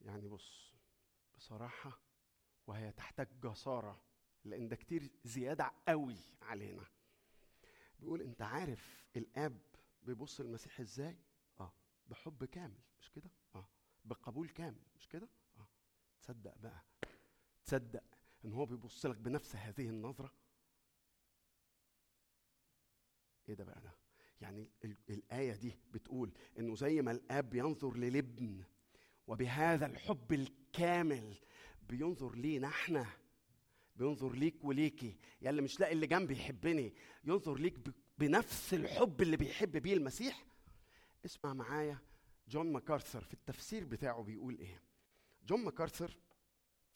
يعني 0.00 0.28
بص 0.28 0.74
بصراحة 1.34 2.00
وهي 2.66 2.92
تحتاج 2.92 3.28
جسارة 3.42 4.02
لأن 4.44 4.68
ده 4.68 4.76
كتير 4.76 5.10
زيادة 5.24 5.72
قوي 5.88 6.16
علينا 6.42 6.86
بيقول 7.98 8.22
أنت 8.22 8.42
عارف 8.42 9.06
الآب 9.16 9.60
بيبص 10.02 10.40
المسيح 10.40 10.80
إزاي؟ 10.80 11.18
آه 11.60 11.72
بحب 12.06 12.44
كامل 12.44 12.80
مش 13.00 13.10
كده؟ 13.10 13.30
آه 13.54 13.68
بقبول 14.04 14.48
كامل 14.48 14.82
مش 14.96 15.08
كده؟ 15.08 15.28
آه 15.58 15.68
تصدق 16.20 16.58
بقى 16.58 16.84
تصدق 17.64 18.04
إن 18.44 18.52
هو 18.52 18.66
بيبص 18.66 19.06
لك 19.06 19.16
بنفس 19.16 19.56
هذه 19.56 19.88
النظرة؟ 19.88 20.32
إيه 23.50 23.56
ده 23.56 23.64
بقى؟ 23.64 23.80
ده؟ 23.80 23.94
يعني 24.40 24.70
ال- 24.84 24.96
الآية 25.10 25.52
دي 25.52 25.76
بتقول 25.92 26.32
إنه 26.58 26.74
زي 26.76 27.02
ما 27.02 27.10
الآب 27.10 27.54
ينظر 27.54 27.96
للابن 27.96 28.62
وبهذا 29.26 29.86
الحب 29.86 30.32
الكامل 30.32 31.34
بينظر 31.88 32.34
لينا 32.34 32.68
إحنا 32.68 33.06
بينظر 33.96 34.32
ليك 34.32 34.64
وليكي. 34.64 35.16
يا 35.42 35.50
اللي 35.50 35.62
مش 35.62 35.80
لاقي 35.80 35.92
اللي 35.92 36.06
جنبي 36.06 36.34
يحبني. 36.34 36.94
ينظر 37.24 37.58
ليك 37.58 37.74
بنفس 38.18 38.74
الحب 38.74 39.22
اللي 39.22 39.36
بيحب 39.36 39.76
بيه 39.76 39.94
المسيح. 39.94 40.44
اسمع 41.24 41.54
معايا 41.54 41.98
جون 42.48 42.72
ماكارثر 42.72 43.20
في 43.24 43.34
التفسير 43.34 43.84
بتاعه 43.84 44.22
بيقول 44.22 44.58
إيه؟ 44.58 44.82
جون 45.46 45.64
ماكارثر 45.64 46.16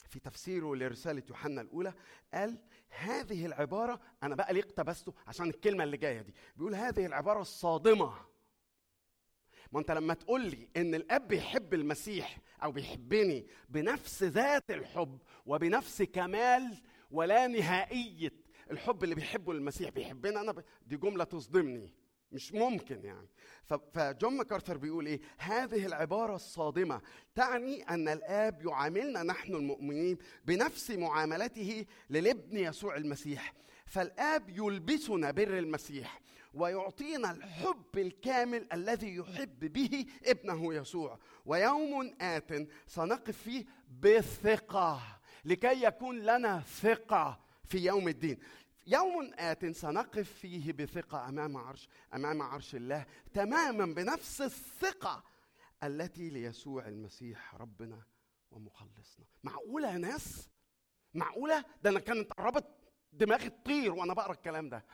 في 0.09 0.19
تفسيره 0.19 0.75
لرسالة 0.75 1.23
يوحنا 1.29 1.61
الأولى 1.61 1.93
قال 2.33 2.57
هذه 2.89 3.45
العبارة 3.45 3.99
أنا 4.23 4.35
بقى 4.35 4.53
ليه 4.53 4.61
اقتبسته؟ 4.61 5.13
عشان 5.27 5.49
الكلمة 5.49 5.83
اللي 5.83 5.97
جاية 5.97 6.21
دي. 6.21 6.33
بيقول 6.55 6.75
هذه 6.75 7.05
العبارة 7.05 7.41
الصادمة. 7.41 8.13
ما 9.71 9.79
أنت 9.79 9.91
لما 9.91 10.13
تقول 10.13 10.41
لي 10.45 10.69
إن 10.77 10.95
الأب 10.95 11.27
بيحب 11.27 11.73
المسيح 11.73 12.37
أو 12.63 12.71
بيحبني 12.71 13.47
بنفس 13.69 14.23
ذات 14.23 14.71
الحب 14.71 15.21
وبنفس 15.45 16.01
كمال 16.01 16.81
ولا 17.11 17.47
نهائية 17.47 18.31
الحب 18.71 19.03
اللي 19.03 19.15
بيحبه 19.15 19.51
المسيح 19.51 19.89
بيحبنا 19.89 20.41
أنا 20.41 20.51
ب... 20.51 20.63
دي 20.85 20.97
جملة 20.97 21.23
تصدمني. 21.23 21.91
مش 22.35 22.53
ممكن 22.53 23.05
يعني. 23.05 23.27
فجون 23.93 24.37
ماكارثر 24.37 24.77
بيقول 24.77 25.05
إيه؟ 25.05 25.21
هذه 25.37 25.85
العبارة 25.85 26.35
الصادمة 26.35 27.01
تعني 27.35 27.83
أن 27.83 28.07
الآب 28.07 28.65
يعاملنا 28.65 29.23
نحن 29.23 29.55
المؤمنين 29.55 30.17
بنفس 30.45 30.91
معاملته 30.91 31.85
للابن 32.09 32.57
يسوع 32.57 32.97
المسيح. 32.97 33.53
فالآب 33.85 34.49
يلبسنا 34.49 35.31
بر 35.31 35.57
المسيح 35.59 36.21
ويعطينا 36.53 37.31
الحب 37.31 37.97
الكامل 37.97 38.67
الذي 38.73 39.15
يحب 39.15 39.59
به 39.73 40.05
ابنه 40.25 40.73
يسوع. 40.73 41.19
ويوم 41.45 42.15
آت 42.21 42.67
سنقف 42.87 43.37
فيه 43.37 43.65
بثقة 44.01 45.01
لكي 45.45 45.83
يكون 45.83 46.19
لنا 46.19 46.59
ثقة 46.59 47.39
في 47.69 47.77
يوم 47.77 48.07
الدين. 48.07 48.37
يوم 48.87 49.31
آت 49.33 49.65
سنقف 49.65 50.31
فيه 50.31 50.73
بثقة 50.73 51.29
أمام 51.29 51.57
عرش 51.57 51.89
أمام 52.13 52.41
عرش 52.41 52.75
الله 52.75 53.05
تماما 53.33 53.85
بنفس 53.85 54.41
الثقة 54.41 55.23
التي 55.83 56.29
ليسوع 56.29 56.87
المسيح 56.87 57.55
ربنا 57.55 58.03
ومخلصنا. 58.51 59.25
معقولة 59.43 59.91
يا 59.93 59.97
ناس؟ 59.97 60.49
معقولة؟ 61.13 61.65
ده 61.83 61.89
أنا 61.89 61.99
كانت 61.99 62.33
قربت 62.33 62.67
دماغي 63.13 63.49
تطير 63.49 63.93
وأنا 63.93 64.13
بقرأ 64.13 64.31
الكلام 64.33 64.69
ده. 64.69 64.85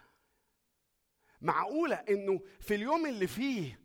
معقولة 1.42 1.96
إنه 1.96 2.42
في 2.60 2.76
اليوم 2.76 3.06
اللي 3.06 3.28
فيه 3.28 3.80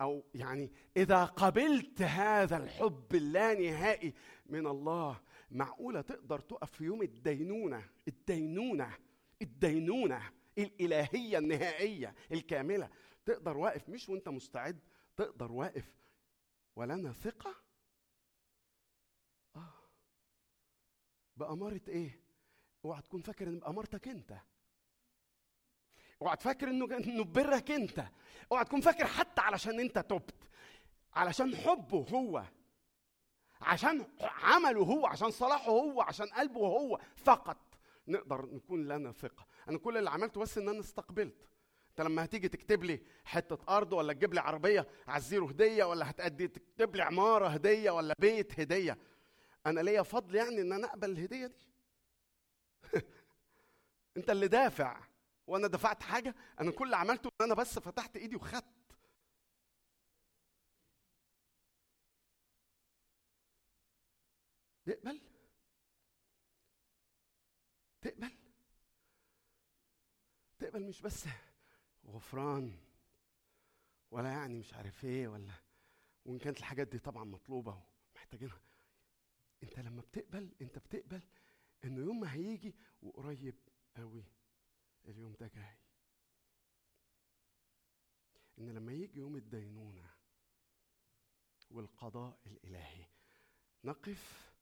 أو 0.00 0.24
يعني 0.34 0.72
إذا 0.96 1.24
قبلت 1.24 2.02
هذا 2.02 2.56
الحب 2.56 3.14
اللانهائي 3.14 4.14
من 4.46 4.66
الله 4.66 5.20
معقولة 5.50 6.00
تقدر 6.00 6.38
تقف 6.40 6.70
في 6.72 6.84
يوم 6.84 7.02
الدينونة 7.02 7.84
الدينونة 8.08 8.92
الدينونة 9.42 10.32
الإلهية 10.58 11.38
النهائية 11.38 12.14
الكاملة. 12.32 12.90
تقدر 13.24 13.56
واقف 13.56 13.88
مش 13.88 14.08
وأنت 14.08 14.28
مستعد 14.28 14.80
تقدر 15.16 15.52
واقف 15.52 15.94
ولنا 16.76 17.12
ثقة؟ 17.12 17.54
آه. 19.56 19.74
بأمارة 21.36 21.80
إيه؟ 21.88 22.20
اوعى 22.84 23.02
تكون 23.02 23.22
فاكر 23.22 23.48
إن 23.48 23.58
بأمارتك 23.58 24.08
أنت. 24.08 24.36
اوعى 26.22 26.36
تفكر 26.36 26.68
إنه 26.70 26.96
إنه 26.96 27.24
ببرك 27.24 27.70
أنت. 27.70 28.04
اوعى 28.52 28.64
تكون 28.64 28.80
فاكر 28.80 29.06
حتى 29.06 29.40
علشان 29.40 29.80
أنت 29.80 29.98
تبت. 29.98 30.50
علشان 31.12 31.56
حبه 31.56 32.06
هو. 32.10 32.44
عشان 33.60 34.06
عمله 34.20 34.82
هو. 34.82 35.06
عشان 35.06 35.30
صلاحه 35.30 35.70
هو. 35.70 36.00
عشان 36.02 36.26
قلبه 36.26 36.60
هو. 36.60 37.00
فقط. 37.16 37.69
نقدر 38.08 38.46
نكون 38.46 38.88
لنا 38.88 39.12
ثقة. 39.12 39.46
أنا 39.68 39.78
كل 39.78 39.96
اللي 39.96 40.10
عملته 40.10 40.40
بس 40.40 40.58
إن 40.58 40.68
أنا 40.68 40.80
استقبلت. 40.80 41.48
أنت 41.90 42.00
لما 42.00 42.24
هتيجي 42.24 42.48
تكتب 42.48 42.84
لي 42.84 43.02
حتة 43.24 43.76
أرض 43.76 43.92
ولا 43.92 44.12
تجيب 44.12 44.34
لي 44.34 44.40
عربية 44.40 44.86
عزيرو 45.08 45.46
هديه 45.46 45.84
ولا 45.84 46.10
هتأدي 46.10 46.48
تكتب 46.48 46.96
لي 46.96 47.02
عمارة 47.02 47.48
هدية 47.48 47.90
ولا 47.90 48.14
بيت 48.18 48.60
هدية 48.60 48.98
أنا 49.66 49.80
ليا 49.80 50.02
فضل 50.02 50.34
يعني 50.34 50.60
إن 50.60 50.72
أنا 50.72 50.86
أقبل 50.86 51.10
الهدية 51.10 51.46
دي. 51.46 51.66
أنت 54.16 54.30
اللي 54.30 54.48
دافع 54.48 55.00
وأنا 55.46 55.66
دفعت 55.68 56.02
حاجة؟ 56.02 56.34
أنا 56.60 56.70
كل 56.70 56.84
اللي 56.84 56.96
عملته 56.96 57.26
إن 57.40 57.46
أنا 57.46 57.54
بس 57.54 57.78
فتحت 57.78 58.16
إيدي 58.16 58.36
وخدت. 58.36 58.64
تقبل 64.86 65.20
تقبل 68.02 68.30
تقبل 70.70 70.86
مش 70.86 71.02
بس 71.02 71.24
غفران 72.06 72.78
ولا 74.10 74.28
يعني 74.30 74.58
مش 74.58 74.74
عارف 74.74 75.04
إيه 75.04 75.28
ولا 75.28 75.52
وإن 76.24 76.38
كانت 76.38 76.58
الحاجات 76.58 76.88
دي 76.88 76.98
طبعا 76.98 77.24
مطلوبة 77.24 77.82
ومحتاجينها. 78.14 78.60
أنت 79.62 79.78
لما 79.78 80.00
بتقبل 80.02 80.50
أنت 80.60 80.78
بتقبل 80.78 81.22
إنه 81.84 82.00
يوم 82.00 82.20
ما 82.20 82.32
هيجي 82.32 82.74
وقريب 83.02 83.54
قوي 83.96 84.24
اليوم 85.04 85.34
ده 85.40 85.46
جاي. 85.48 85.76
إن 88.58 88.70
لما 88.70 88.92
يجي 88.92 89.18
يوم 89.18 89.36
الدينونة 89.36 90.10
والقضاء 91.70 92.38
الإلهي 92.46 93.06
نقف 93.84 94.52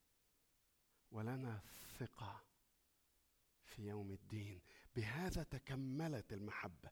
ولنا 1.10 1.60
ثقة 1.98 2.42
في 3.64 3.82
يوم 3.86 4.10
الدين. 4.12 4.60
بهذا 4.96 5.42
تكملت 5.42 6.32
المحبة. 6.32 6.90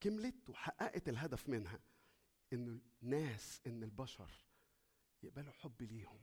كملت 0.00 0.50
وحققت 0.50 1.08
الهدف 1.08 1.48
منها. 1.48 1.80
إن 2.52 2.80
الناس 3.02 3.60
إن 3.66 3.82
البشر 3.82 4.30
يقبلوا 5.22 5.52
حب 5.52 5.82
ليهم. 5.82 6.20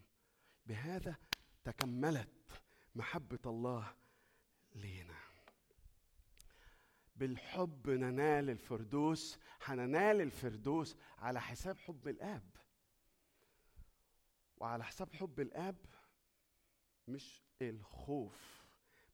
بهذا 0.65 1.15
تكملت 1.63 2.61
محبة 2.95 3.39
الله 3.45 3.95
لينا. 4.75 5.19
بالحب 7.15 7.89
ننال 7.89 8.49
الفردوس 8.49 9.39
هننال 9.61 10.21
الفردوس 10.21 10.95
على 11.17 11.41
حساب 11.41 11.77
حب 11.77 12.07
الآب. 12.07 12.49
وعلى 14.57 14.85
حساب 14.85 15.13
حب 15.13 15.39
الآب 15.39 15.75
مش 17.07 17.43
الخوف 17.61 18.63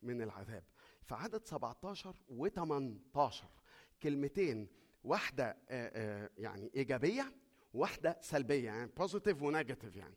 من 0.01 0.21
العذاب. 0.21 0.63
في 1.05 1.15
عدد 1.15 1.45
17 1.45 2.15
و18 2.29 3.33
كلمتين 4.03 4.67
واحدة 5.03 5.45
آه، 5.45 5.57
آه، 5.69 6.29
يعني 6.37 6.71
إيجابية 6.75 7.33
واحدة 7.73 8.17
سلبية 8.21 8.65
يعني 8.65 8.91
positive 8.97 9.41
و 9.41 9.47
negative 9.47 9.95
يعني. 9.95 10.15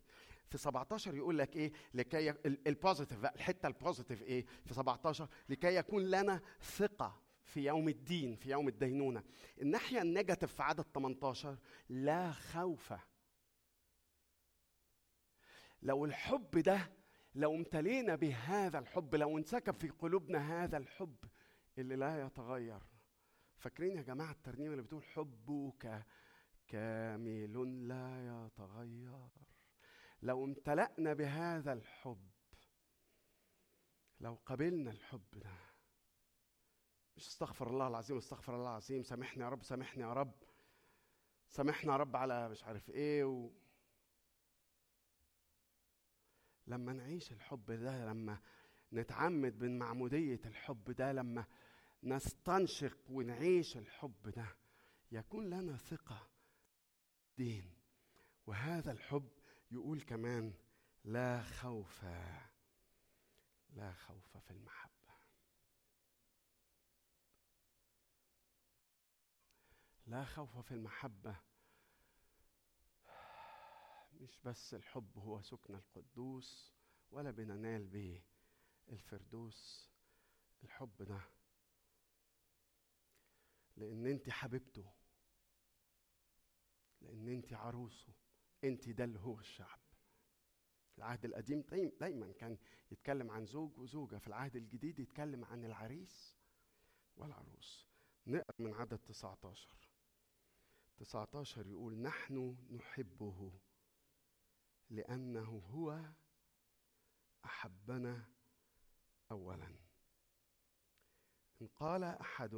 في 0.49 0.57
17 0.57 1.15
يقول 1.15 1.37
لك 1.37 1.55
إيه؟ 1.55 1.71
لكي 1.93 2.29
ال 2.45 2.53
positive 2.53 3.19
بقى 3.19 3.35
الحتة 3.35 3.67
ال 3.67 3.73
positive 3.73 4.23
إيه؟ 4.23 4.45
في 4.65 4.73
17 4.73 5.27
لكي 5.49 5.75
يكون 5.75 6.03
لنا 6.03 6.41
ثقة 6.61 7.21
في 7.43 7.65
يوم 7.65 7.89
الدين 7.89 8.35
في 8.35 8.49
يوم 8.49 8.67
الدينونة. 8.67 9.23
الناحية 9.61 10.01
ال 10.01 10.07
negative 10.07 10.53
في 10.53 10.63
عدد 10.63 10.85
18 10.93 11.57
لا 11.89 12.31
خوف. 12.31 12.93
لو 15.81 16.05
الحب 16.05 16.57
ده 16.57 16.91
لو 17.39 17.55
امتلينا 17.55 18.15
بهذا 18.15 18.79
الحب 18.79 19.15
لو 19.15 19.37
انسكب 19.37 19.75
في 19.75 19.89
قلوبنا 19.89 20.63
هذا 20.63 20.77
الحب 20.77 21.15
اللي 21.77 21.95
لا 21.95 22.25
يتغير. 22.25 22.81
فاكرين 23.57 23.97
يا 23.97 24.01
جماعة 24.01 24.31
الترنيمة 24.31 24.71
اللي 24.71 24.83
بتقول 24.83 25.03
حبك 25.03 26.03
كامل 26.67 27.87
لا 27.87 28.45
يتغير. 28.45 29.29
لو 30.21 30.45
امتلأنا 30.45 31.13
بهذا 31.13 31.73
الحب 31.73 32.29
لو 34.19 34.37
قبلنا 34.45 34.91
الحب 34.91 35.23
ده 35.33 35.49
مش 37.17 37.27
استغفر 37.27 37.69
الله 37.69 37.87
العظيم 37.87 38.17
استغفر 38.17 38.55
الله 38.55 38.69
العظيم 38.69 39.03
سامحني 39.03 39.43
يا 39.43 39.49
رب 39.49 39.63
سامحني 39.63 40.03
يا 40.03 40.13
رب 40.13 40.33
سامحنا 41.49 41.91
يا 41.91 41.97
رب 41.97 42.15
على 42.15 42.49
مش 42.49 42.63
عارف 42.63 42.89
إيه 42.89 43.23
و... 43.23 43.49
لما 46.69 46.93
نعيش 46.93 47.31
الحب 47.31 47.71
ده 47.71 48.05
لما 48.05 48.39
نتعمد 48.93 49.63
من 49.63 49.79
معمودية 49.79 50.39
الحب 50.45 50.91
ده 50.91 51.11
لما 51.11 51.45
نستنشق 52.03 52.97
ونعيش 53.09 53.77
الحب 53.77 54.29
ده 54.29 54.45
يكون 55.11 55.49
لنا 55.49 55.77
ثقة 55.77 56.27
دين 57.37 57.73
وهذا 58.45 58.91
الحب 58.91 59.29
يقول 59.71 60.01
كمان 60.01 60.53
لا 61.03 61.41
خوف 61.41 62.03
لا 63.69 63.93
خوف 63.93 64.37
في 64.37 64.51
المحبة. 64.51 64.89
لا 70.07 70.25
خوف 70.25 70.57
في 70.57 70.71
المحبة 70.73 71.35
مش 74.19 74.39
بس 74.45 74.73
الحب 74.73 75.17
هو 75.17 75.41
سكن 75.41 75.75
القدوس 75.75 76.73
ولا 77.11 77.31
بننال 77.31 77.87
به 77.87 78.21
الفردوس. 78.89 79.89
الحب 80.63 81.03
ده 81.03 81.21
لأن 83.77 84.05
أنت 84.07 84.29
حبيبته 84.29 84.91
لأن 87.01 87.27
أنت 87.27 87.53
عروسه 87.53 88.13
أنت 88.63 88.89
ده 88.89 89.03
اللي 89.03 89.19
هو 89.19 89.39
الشعب. 89.39 89.79
العهد 90.97 91.25
القديم 91.25 91.61
دايما 91.99 92.31
كان 92.31 92.57
يتكلم 92.91 93.31
عن 93.31 93.45
زوج 93.45 93.77
وزوجة 93.77 94.17
في 94.17 94.27
العهد 94.27 94.55
الجديد 94.55 94.99
يتكلم 94.99 95.45
عن 95.45 95.65
العريس 95.65 96.37
والعروس. 97.15 97.87
نقرأ 98.27 98.55
من 98.59 98.73
عدد 98.73 98.97
19 98.97 99.77
19 100.97 101.67
يقول 101.67 101.97
نحن 102.01 102.57
نحبه 102.71 103.51
لأنه 104.89 105.61
هو 105.71 105.99
أحبنا 107.45 108.25
أولا. 109.31 109.75
إن 111.61 111.67
قال 111.67 112.03
أحد 112.03 112.53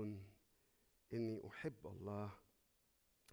إني 1.14 1.48
أحب 1.48 1.88
الله 1.88 2.32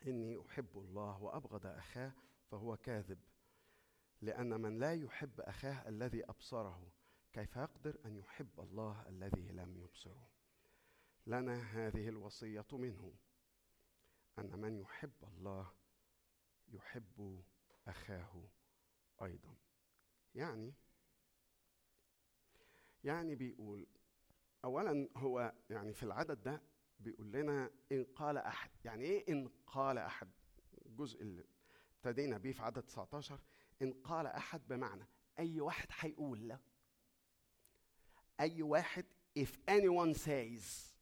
إني 0.07 0.41
أحب 0.47 0.79
الله 0.79 1.23
وأبغض 1.23 1.67
أخاه 1.67 2.13
فهو 2.51 2.77
كاذب. 2.77 3.19
لأن 4.21 4.61
من 4.61 4.79
لا 4.79 4.95
يحب 4.95 5.41
أخاه 5.41 5.89
الذي 5.89 6.25
أبصره 6.25 6.93
كيف 7.33 7.57
يقدر 7.57 7.99
أن 8.05 8.17
يحب 8.17 8.61
الله 8.61 9.09
الذي 9.09 9.53
لم 9.53 9.77
يبصره؟ 9.77 10.29
لنا 11.27 11.55
هذه 11.55 12.09
الوصية 12.09 12.67
منه 12.73 13.15
أن 14.39 14.61
من 14.61 14.79
يحب 14.79 15.25
الله 15.25 15.73
يحب 16.69 17.43
أخاه. 17.87 18.49
أيضا. 19.23 19.57
يعني 20.35 20.75
يعني 23.05 23.35
بيقول 23.35 23.87
أولا 24.64 25.09
هو 25.16 25.53
يعني 25.71 25.93
في 25.93 26.03
العدد 26.03 26.43
ده 26.43 26.62
بيقول 27.01 27.33
لنا 27.33 27.71
إن 27.93 28.05
قال 28.05 28.37
أحد. 28.39 28.71
يعني 28.85 29.05
إيه 29.05 29.33
إن 29.33 29.49
قال 29.66 29.99
أحد؟ 29.99 30.31
الجزء 30.87 31.23
اللي 31.23 31.45
ابتدينا 31.97 32.39
بيه 32.39 32.53
في 32.53 32.62
عدد 32.62 32.83
19 32.83 33.41
إن 33.83 33.93
قال 33.93 34.27
أحد 34.27 34.69
بمعنى 34.69 35.07
أي 35.39 35.61
واحد 35.61 35.89
هيقول 36.01 36.49
لا. 36.49 36.59
أي 38.41 38.62
واحد 38.62 39.05
if 39.39 39.51
anyone 39.71 40.14
says. 40.19 40.93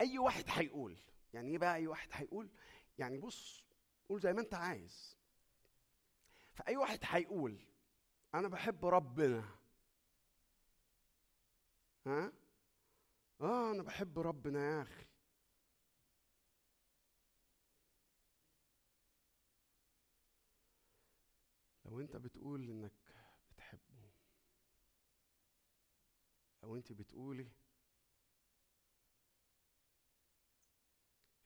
أي 0.00 0.18
واحد 0.18 0.44
هيقول. 0.48 0.96
يعني 1.34 1.50
إيه 1.50 1.58
بقى 1.58 1.74
أي 1.74 1.86
واحد 1.86 2.08
هيقول؟ 2.12 2.50
يعني 2.98 3.18
بص 3.18 3.64
قول 4.08 4.20
زي 4.20 4.32
ما 4.32 4.40
أنت 4.40 4.54
عايز. 4.54 5.16
فأي 6.54 6.76
واحد 6.76 6.98
هيقول 7.02 7.58
أنا 8.34 8.48
بحب 8.48 8.86
ربنا. 8.86 9.58
ها؟ 12.06 12.32
آه 13.40 13.70
أنا 13.70 13.82
بحب 13.82 14.18
ربنا 14.18 14.60
يا 14.70 14.82
أخي. 14.82 15.06
لو 21.84 22.00
أنت 22.00 22.16
بتقول 22.16 22.70
إنك 22.70 22.92
بتحبه 23.50 24.10
لو 26.62 26.76
أنت 26.76 26.92
بتقولي 26.92 27.50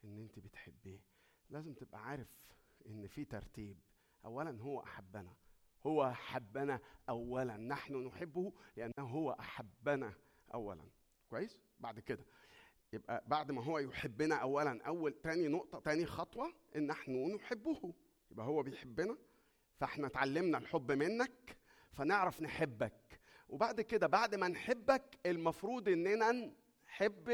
إن 0.04 0.18
أنت 0.18 0.38
بتحبيه 0.38 1.00
لازم 1.50 1.74
تبقى 1.74 2.00
عارف 2.02 2.28
إن 2.86 3.06
في 3.08 3.24
ترتيب. 3.24 3.80
اولا 4.26 4.62
هو 4.62 4.80
أحبنا. 4.80 5.34
هو 5.86 6.04
أحبنا 6.04 6.80
اولا. 7.08 7.56
نحن 7.56 8.06
نحبه 8.06 8.52
لأنه 8.76 8.92
هو 9.08 9.30
أحبنا 9.30 10.14
اولا. 10.54 10.84
كويس؟ 11.28 11.58
بعد 11.80 12.00
كده. 12.00 12.24
يبقى 12.92 13.24
بعد 13.26 13.52
ما 13.52 13.64
هو 13.64 13.78
يحبنا 13.78 14.34
اولا 14.34 14.82
أول 14.86 15.12
تاني 15.12 15.48
نقطة 15.48 15.78
تاني 15.80 16.06
خطوة 16.06 16.52
إن 16.76 16.86
نحن 16.86 17.34
نحبه. 17.34 17.94
يبقى 18.30 18.46
هو 18.46 18.62
بيحبنا 18.62 19.18
فإحنا 19.80 20.06
اتعلمنا 20.06 20.58
الحب 20.58 20.92
منك 20.92 21.58
فنعرف 21.92 22.42
نحبك. 22.42 23.20
وبعد 23.48 23.80
كده 23.80 24.06
بعد 24.06 24.34
ما 24.34 24.48
نحبك 24.48 25.18
المفروض 25.26 25.88
إننا 25.88 26.52
نحب 26.86 27.28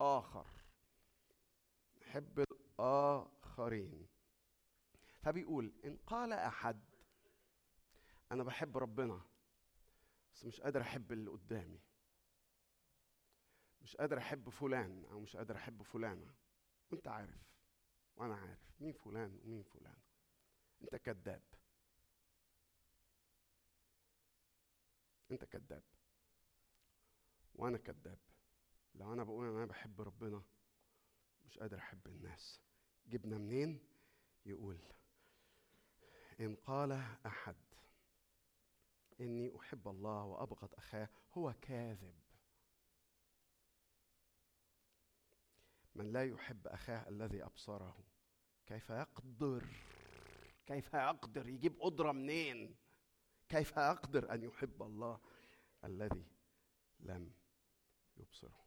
الآخر. 0.00 0.46
نحب 2.00 2.44
الآخرين. 2.78 4.06
فبيقول 5.20 5.72
إن 5.84 5.96
قال 6.06 6.32
أحد 6.32 6.80
أنا 8.32 8.44
بحب 8.44 8.76
ربنا 8.78 9.20
بس 10.32 10.44
مش 10.44 10.60
قادر 10.60 10.80
أحب 10.80 11.12
اللي 11.12 11.30
قدامي. 11.30 11.80
مش 13.80 13.96
قادر 13.96 14.18
أحب 14.18 14.48
فلان 14.48 15.04
أو 15.04 15.20
مش 15.20 15.36
قادر 15.36 15.56
أحب 15.56 15.82
فلانة. 15.82 16.34
وأنت 16.90 17.08
عارف 17.08 17.42
وأنا 18.16 18.34
عارف. 18.36 18.80
مين 18.80 18.92
فلان 18.92 19.38
ومين 19.44 19.62
فلان؟ 19.62 19.96
أنت 20.82 20.96
كذاب. 20.96 21.42
أنت 25.30 25.44
كذاب. 25.44 25.82
وأنا 27.54 27.78
كذاب. 27.78 28.18
لو 28.94 29.12
أنا 29.12 29.24
بقول 29.24 29.46
أنا 29.56 29.64
بحب 29.66 30.00
ربنا 30.00 30.42
مش 31.46 31.58
قادر 31.58 31.78
أحب 31.78 32.06
الناس. 32.06 32.60
جبنا 33.06 33.38
منين؟ 33.38 33.80
يقول 34.46 34.78
إن 36.40 36.54
قال 36.54 36.92
أحد 37.26 37.56
إني 39.20 39.56
أحب 39.60 39.88
الله 39.88 40.24
وأبغض 40.24 40.74
أخاه 40.74 41.08
هو 41.32 41.54
كاذب. 41.62 42.14
من 45.94 46.12
لا 46.12 46.24
يحب 46.24 46.66
أخاه 46.66 47.08
الذي 47.08 47.44
أبصره 47.44 47.96
كيف 48.66 48.90
يقدر؟ 48.90 49.66
كيف 50.66 50.94
يقدر 50.94 51.48
يجيب 51.48 51.80
قدرة 51.80 52.12
منين؟ 52.12 52.76
كيف 53.48 53.76
يقدر 53.76 54.34
أن 54.34 54.42
يحب 54.42 54.82
الله 54.82 55.20
الذي 55.84 56.26
لم 57.00 57.32
يبصره؟ 58.16 58.64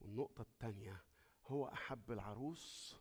والنقطة 0.00 0.42
الثانية 0.42 1.04
هو 1.46 1.68
أحب 1.68 2.12
العروس 2.12 2.96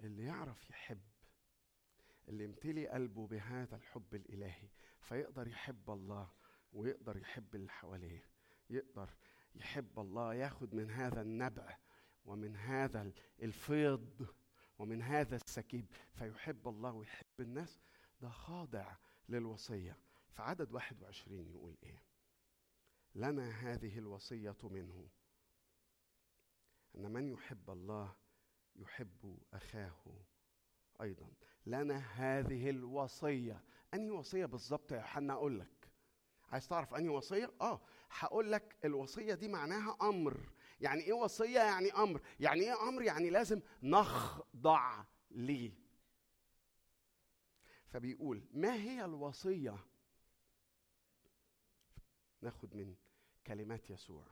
اللي 0.00 0.24
يعرف 0.24 0.70
يحب 0.70 1.00
اللي 2.28 2.44
يمتلي 2.44 2.88
قلبه 2.88 3.26
بهذا 3.26 3.76
الحب 3.76 4.14
الإلهي 4.14 4.68
فيقدر 5.00 5.48
يحب 5.48 5.90
الله 5.90 6.30
ويقدر 6.72 7.16
يحب 7.16 7.54
اللي 7.54 7.70
حواليه 7.72 8.24
يقدر 8.70 9.10
يحب 9.54 9.98
الله 9.98 10.34
ياخد 10.34 10.74
من 10.74 10.90
هذا 10.90 11.20
النبع 11.22 11.78
ومن 12.24 12.56
هذا 12.56 13.12
الفيض 13.42 14.26
ومن 14.78 15.02
هذا 15.02 15.36
السكيب 15.36 15.86
فيحب 16.12 16.68
الله 16.68 16.92
ويحب 16.92 17.26
الناس. 17.40 17.80
ده 18.20 18.28
خاضع 18.30 18.96
للوصية. 19.28 19.96
في 20.30 20.42
عدد 20.42 20.72
21 20.72 21.50
يقول 21.50 21.76
إيه؟ 21.82 22.02
لنا 23.14 23.50
هذه 23.50 23.98
الوصية 23.98 24.56
منه 24.62 25.08
أن 26.94 27.12
من 27.12 27.28
يحب 27.28 27.70
الله 27.70 28.16
يحب 28.78 29.38
أخاه 29.52 29.94
أيضا. 31.00 31.26
لنا 31.66 31.96
هذه 31.98 32.70
الوصية. 32.70 33.62
أنهي 33.94 34.10
وصية 34.10 34.46
بالظبط 34.46 34.92
يا 34.92 34.96
يوحنا 34.96 35.32
أقول 35.32 35.60
لك. 35.60 35.88
عايز 36.52 36.68
تعرف 36.68 36.94
أنهي 36.94 37.08
وصية؟ 37.08 37.52
آه. 37.60 37.80
هقول 38.10 38.52
لك 38.52 38.76
الوصية 38.84 39.34
دي 39.34 39.48
معناها 39.48 39.96
أمر. 40.02 40.52
يعني 40.80 41.00
إيه 41.02 41.12
وصية؟ 41.12 41.60
يعني 41.60 41.92
أمر. 41.92 42.20
يعني 42.40 42.60
إيه 42.60 42.88
أمر؟ 42.88 43.02
يعني 43.02 43.30
لازم 43.30 43.60
نخضع 43.82 45.04
ليه. 45.30 45.72
فبيقول 47.86 48.44
ما 48.52 48.74
هي 48.74 49.04
الوصية؟ 49.04 49.78
ناخد 52.42 52.76
من 52.76 52.94
كلمات 53.46 53.90
يسوع. 53.90 54.26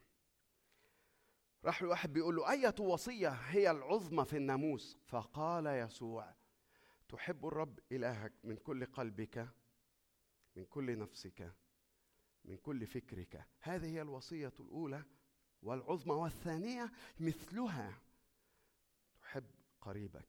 راح 1.65 1.83
الواحد 1.83 2.13
بيقول 2.13 2.37
له 2.37 2.51
أية 2.51 2.75
وصية 2.81 3.29
هي 3.29 3.71
العظمى 3.71 4.25
في 4.25 4.37
الناموس؟ 4.37 4.99
فقال 5.07 5.67
يسوع 5.67 6.35
تحب 7.09 7.47
الرب 7.47 7.79
إلهك 7.93 8.33
من 8.45 8.57
كل 8.57 8.87
قلبك 8.87 9.49
من 10.57 10.65
كل 10.65 10.99
نفسك 10.99 11.55
من 12.45 12.57
كل 12.57 12.87
فكرك. 12.87 13.47
هذه 13.61 13.87
هي 13.87 14.03
الوصية 14.03 14.53
الأولى 14.61 15.05
والعظمى 15.63 16.15
والثانية 16.15 16.93
مثلها. 17.21 18.01
تحب 19.21 19.47
قريبك 19.81 20.29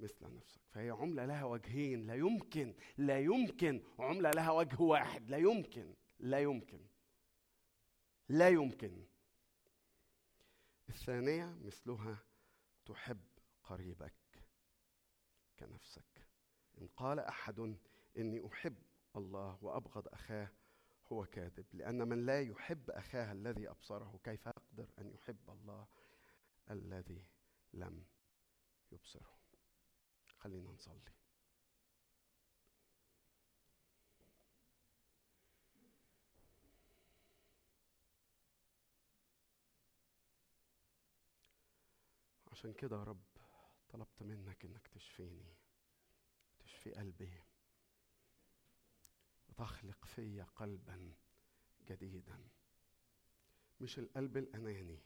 مثل 0.00 0.34
نفسك. 0.34 0.60
فهي 0.68 0.90
عملة 0.90 1.26
لها 1.26 1.44
وجهين 1.44 2.06
لا 2.06 2.14
يمكن 2.14 2.74
لا 2.96 3.20
يمكن 3.20 3.82
عملة 3.98 4.30
لها 4.30 4.50
وجه 4.50 4.80
واحد 4.80 5.30
لا 5.30 5.36
يمكن 5.36 5.94
لا 6.18 6.38
يمكن 6.38 6.80
لا 8.28 8.48
يمكن. 8.48 9.06
الثانية 10.88 11.58
مثلها 11.62 12.18
تحب 12.86 13.20
قريبك 13.62 14.14
كنفسك. 15.58 16.26
إن 16.80 16.88
قال 16.96 17.18
أحد 17.20 17.76
إني 18.18 18.46
أحب 18.46 18.76
الله 19.16 19.58
وأبغض 19.62 20.08
أخاه 20.08 20.48
هو 21.12 21.26
كاذب 21.26 21.66
لأن 21.72 22.08
من 22.08 22.26
لا 22.26 22.42
يحب 22.42 22.90
أخاه 22.90 23.32
الذي 23.32 23.70
أبصره 23.70 24.20
كيف 24.24 24.46
يقدر 24.46 24.88
أن 24.98 25.10
يحب 25.10 25.50
الله 25.50 25.86
الذي 26.70 27.24
لم 27.72 28.04
يبصره؟ 28.92 29.36
خلينا 30.38 30.70
نصلي. 30.70 31.12
عشان 42.56 42.72
كده 42.72 42.96
يا 42.96 43.04
رب 43.04 43.22
طلبت 43.88 44.22
منك 44.22 44.64
إنك 44.64 44.86
تشفيني 44.86 45.54
تشفي 46.60 46.94
قلبي 46.94 47.32
وتخلق 49.48 50.04
في 50.04 50.42
قلبا 50.56 51.12
جديدا. 51.88 52.48
مش 53.80 53.98
القلب 53.98 54.36
الأناني 54.36 54.98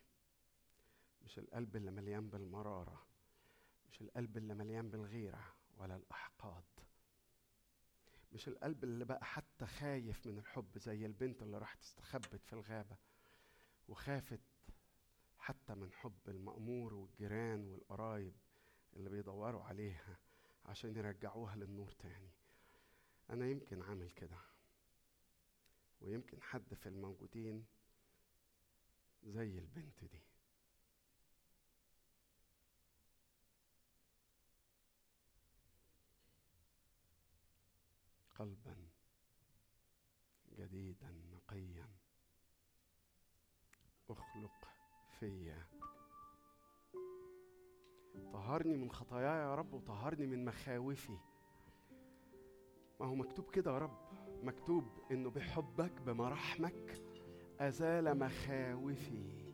مش 1.22 1.38
القلب 1.38 1.76
اللي 1.76 1.90
مليان 1.90 2.28
بالمرارة 2.30 3.06
مش 3.90 4.00
القلب 4.00 4.36
اللي 4.36 4.54
مليان 4.54 4.90
بالغيرة 4.90 5.54
ولا 5.76 5.96
الأحقاد. 5.96 6.64
مش 8.32 8.48
القلب 8.48 8.84
اللي 8.84 9.04
بقى 9.04 9.24
حتى 9.24 9.66
خايف 9.66 10.26
من 10.26 10.38
الحب 10.38 10.78
زي 10.78 11.06
البنت 11.06 11.42
اللي 11.42 11.58
راحت 11.58 11.82
استخبت 11.82 12.44
في 12.44 12.52
الغابة 12.52 12.96
وخافت 13.88 14.40
حتى 15.40 15.74
من 15.74 15.92
حب 15.92 16.28
المأمور 16.28 16.94
والجيران 16.94 17.64
والقرايب 17.66 18.34
اللي 18.96 19.10
بيدوروا 19.10 19.62
عليها 19.62 20.18
عشان 20.66 20.96
يرجعوها 20.96 21.56
للنور 21.56 21.90
تاني. 21.90 22.30
أنا 23.30 23.46
يمكن 23.46 23.82
عامل 23.82 24.10
كده 24.10 24.38
ويمكن 26.00 26.42
حد 26.42 26.74
في 26.74 26.88
الموجودين 26.88 27.66
زي 29.22 29.58
البنت 29.58 30.04
دي. 30.04 30.22
قلبا 38.34 38.76
جديدا 40.58 41.10
نقيا. 41.32 41.88
أخلق 44.10 44.59
فيا. 45.20 45.66
طهرني 48.32 48.76
من 48.76 48.90
خطاياي 48.90 49.38
يا 49.38 49.54
رب 49.54 49.72
وطهرني 49.72 50.26
من 50.26 50.44
مخاوفي. 50.44 51.18
ما 53.00 53.06
هو 53.06 53.14
مكتوب 53.14 53.50
كده 53.50 53.72
يا 53.72 53.78
رب. 53.78 53.98
مكتوب 54.42 54.84
إنه 55.10 55.30
بحبك 55.30 55.92
بمراحمك 56.06 57.02
أزال 57.60 58.18
مخاوفي. 58.18 59.50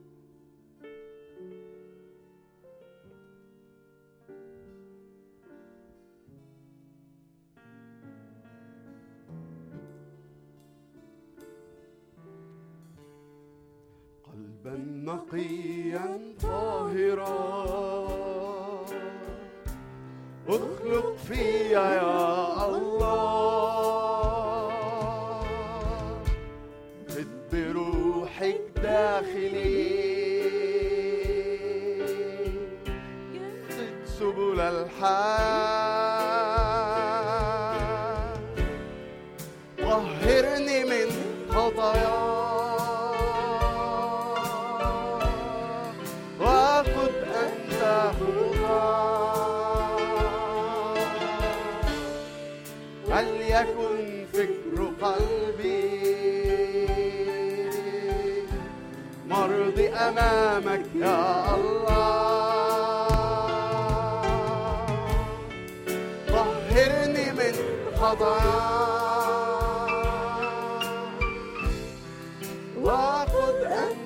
نقيا 14.74 16.18
طاهرا. 16.42 17.66
اخلق 20.48 21.16
فيا 21.28 21.80
يا 21.80 22.66
الله. 22.66 24.16
خد 27.08 27.26
بروحك 27.52 28.60
داخلي. 28.76 30.06
زد 33.70 34.04
سبل 34.04 34.60
الحياة. 34.60 35.85
أمامك 60.08 60.84
يا 60.94 61.54
الله. 61.54 61.96
طهرني 66.28 67.26
من 67.32 67.54
خطاياي 68.00 68.86
وخذ 72.82 73.58
أنت 73.64 74.05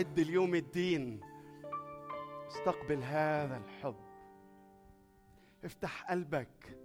استعد 0.00 0.18
اليوم 0.18 0.54
الدين. 0.54 1.20
استقبل 2.48 3.02
هذا 3.02 3.56
الحب. 3.56 3.94
افتح 5.64 6.10
قلبك 6.10 6.78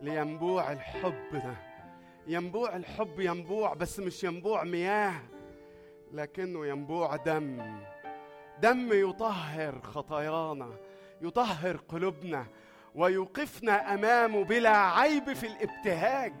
لينبوع 0.00 0.72
الحب 0.72 1.32
ده. 1.32 1.56
ينبوع 2.26 2.76
الحب 2.76 3.20
ينبوع 3.20 3.74
بس 3.74 4.00
مش 4.00 4.24
ينبوع 4.24 4.64
مياه 4.64 5.14
لكنه 6.12 6.66
ينبوع 6.66 7.16
دم. 7.16 7.82
دم 8.60 8.92
يطهر 8.92 9.80
خطايانا 9.80 10.76
يطهر 11.22 11.76
قلوبنا 11.76 12.46
ويوقفنا 12.94 13.94
امامه 13.94 14.44
بلا 14.44 14.76
عيب 14.76 15.32
في 15.32 15.46
الابتهاج. 15.46 16.34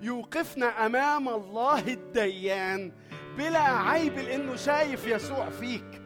يوقفنا 0.00 0.86
أمام 0.86 1.28
الله 1.28 1.88
الديان. 1.88 2.92
بلا 3.38 3.58
عيب 3.58 4.18
لأنه 4.18 4.56
شايف 4.56 5.06
يسوع 5.06 5.50
فيك. 5.50 6.02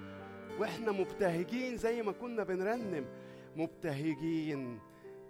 وإحنا 0.58 0.92
مبتهجين 0.92 1.76
زي 1.76 2.02
ما 2.02 2.12
كنا 2.12 2.44
بنرنم. 2.44 3.06
مبتهجين 3.56 4.80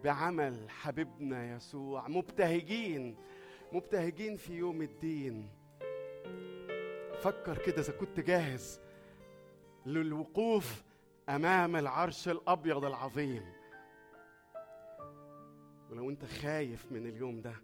بعمل 0.05 0.71
حبيبنا 0.71 1.57
يسوع. 1.57 2.09
مبتهجين. 2.09 3.17
مبتهجين 3.73 4.37
في 4.37 4.53
يوم 4.53 4.83
الدين. 4.83 5.49
فكر 7.21 7.59
كده 7.59 7.83
إذا 7.83 7.93
كنت 7.93 8.21
جاهز 8.21 8.81
للوقوف 9.87 10.83
أمام 11.29 11.77
العرش 11.77 12.29
الأبيض 12.29 12.85
العظيم. 12.85 13.43
ولو 15.91 16.11
أنت 16.11 16.25
خايف 16.25 16.93
من 16.93 17.07
اليوم 17.07 17.41
ده 17.41 17.55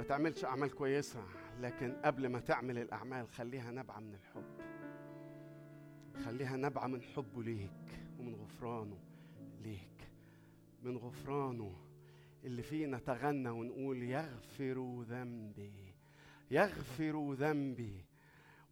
ما 0.00 0.06
تعملش 0.06 0.44
أعمال 0.44 0.74
كويسة 0.74 1.24
لكن 1.60 1.92
قبل 2.04 2.26
ما 2.26 2.40
تعمل 2.40 2.78
الأعمال 2.78 3.28
خليها 3.28 3.70
نبعه 3.70 4.00
من 4.00 4.14
الحب. 4.14 4.44
خليها 6.24 6.56
نبعه 6.56 6.86
من 6.86 7.02
حبه 7.02 7.42
ليك 7.42 8.00
ومن 8.18 8.34
غفرانه 8.34 8.98
ليك. 9.62 10.10
من 10.82 10.96
غفرانه 10.96 11.76
اللي 12.44 12.62
فيه 12.62 12.86
نتغنى 12.86 13.48
ونقول 13.48 14.02
يغفر 14.02 15.02
ذنبي 15.08 15.94
يغفر 16.50 17.32
ذنبي 17.32 18.04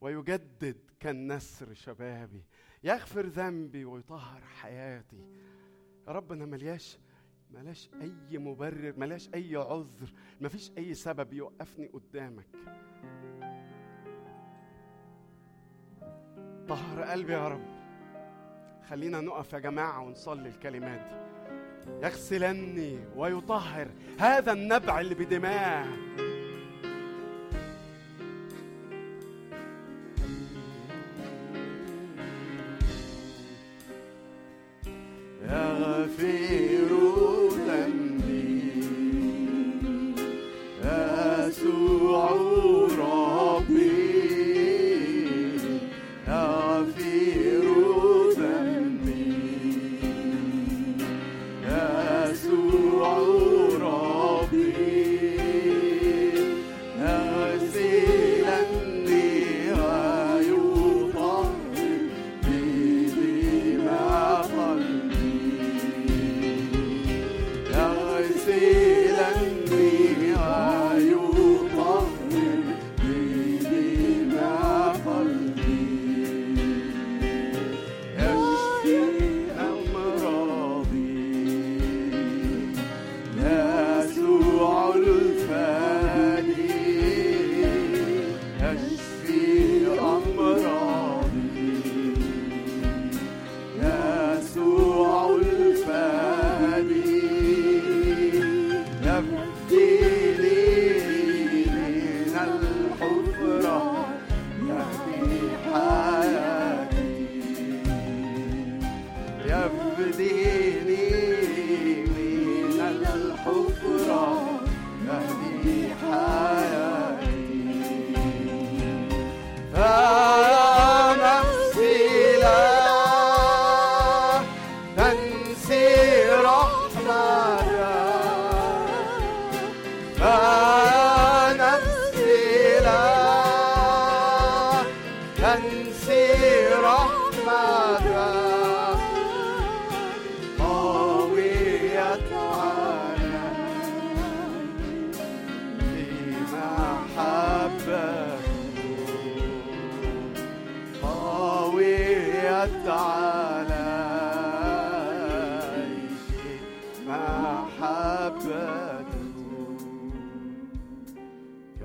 ويجدد 0.00 0.76
كالنسر 1.00 1.74
شبابي. 1.74 2.42
يغفر 2.84 3.26
ذنبي 3.26 3.84
ويطهر 3.84 4.40
حياتي. 4.40 5.26
يا 6.06 6.12
رب 6.12 6.32
أنا 6.32 6.46
ملياش 6.46 6.98
ملاش 7.50 7.90
أي 8.00 8.38
مبرر 8.38 8.94
ملاش 8.96 9.30
أي 9.34 9.56
عذر 9.56 10.12
مفيش 10.40 10.72
أي 10.78 10.94
سبب 10.94 11.32
يوقفني 11.32 11.86
قدامك. 11.86 12.46
طهر 16.68 17.02
قلبي 17.02 17.32
يا 17.32 17.48
رب. 17.48 17.64
خلينا 18.88 19.20
نقف 19.20 19.52
يا 19.52 19.58
جماعة 19.58 20.00
ونصلي 20.00 20.48
الكلمات 20.48 21.00
دي. 21.00 21.18
يغسلني 22.06 22.98
ويطهر 23.16 23.88
هذا 24.18 24.52
النبع 24.52 25.00
اللي 25.00 25.14
بدماه 25.14 25.86
يغفر 35.42 36.28
ذنبي 36.28 37.07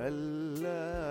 كلا 0.04 1.03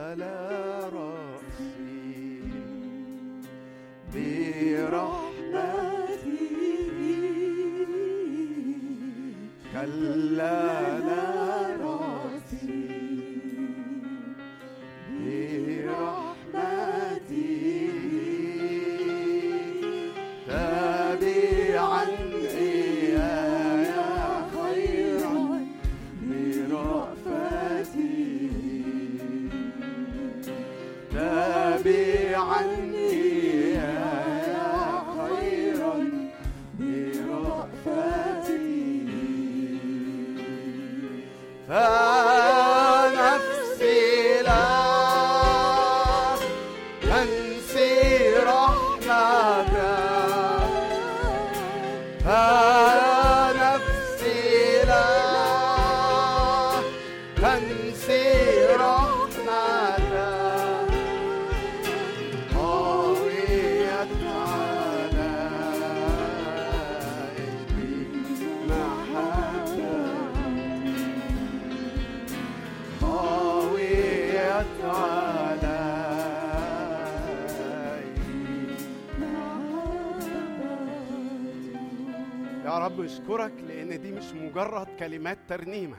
ترنيمة. 85.56 85.96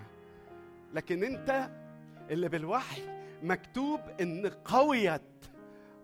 لكن 0.94 1.24
انت 1.24 1.70
اللي 2.30 2.50
بالوحي 2.50 3.02
مكتوب 3.44 4.00
إن 4.22 4.52
قويت 4.66 5.22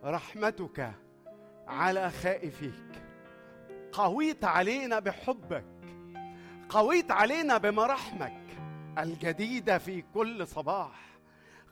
رحمتك 0.04 0.92
على 1.68 2.10
خائفيك 2.10 3.04
قويت 3.92 4.44
علينا 4.44 5.00
بحبك. 5.00 5.66
قويت 6.70 7.12
علينا 7.12 7.58
بمراحمك 7.58 8.42
الجديده 8.98 9.78
في 9.78 10.04
كل 10.14 10.48
صباح. 10.48 11.00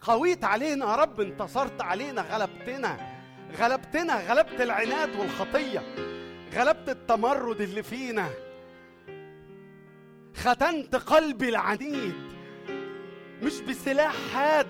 قويت 0.01 0.43
علينا 0.43 0.85
يا 0.85 0.95
رب 0.95 1.21
انتصرت 1.21 1.81
علينا 1.81 2.21
غلبتنا. 2.21 2.97
غلبتنا 3.59 4.21
غلبت 4.21 4.61
العناد 4.61 5.15
والخطية. 5.15 5.81
غلبت 6.53 6.89
التمرد 6.89 7.61
اللي 7.61 7.83
فينا. 7.83 8.29
ختنت 10.37 10.95
قلبي 10.95 11.49
العنيد. 11.49 12.15
مش 13.43 13.61
بسلاح 13.61 14.15
حاد 14.33 14.67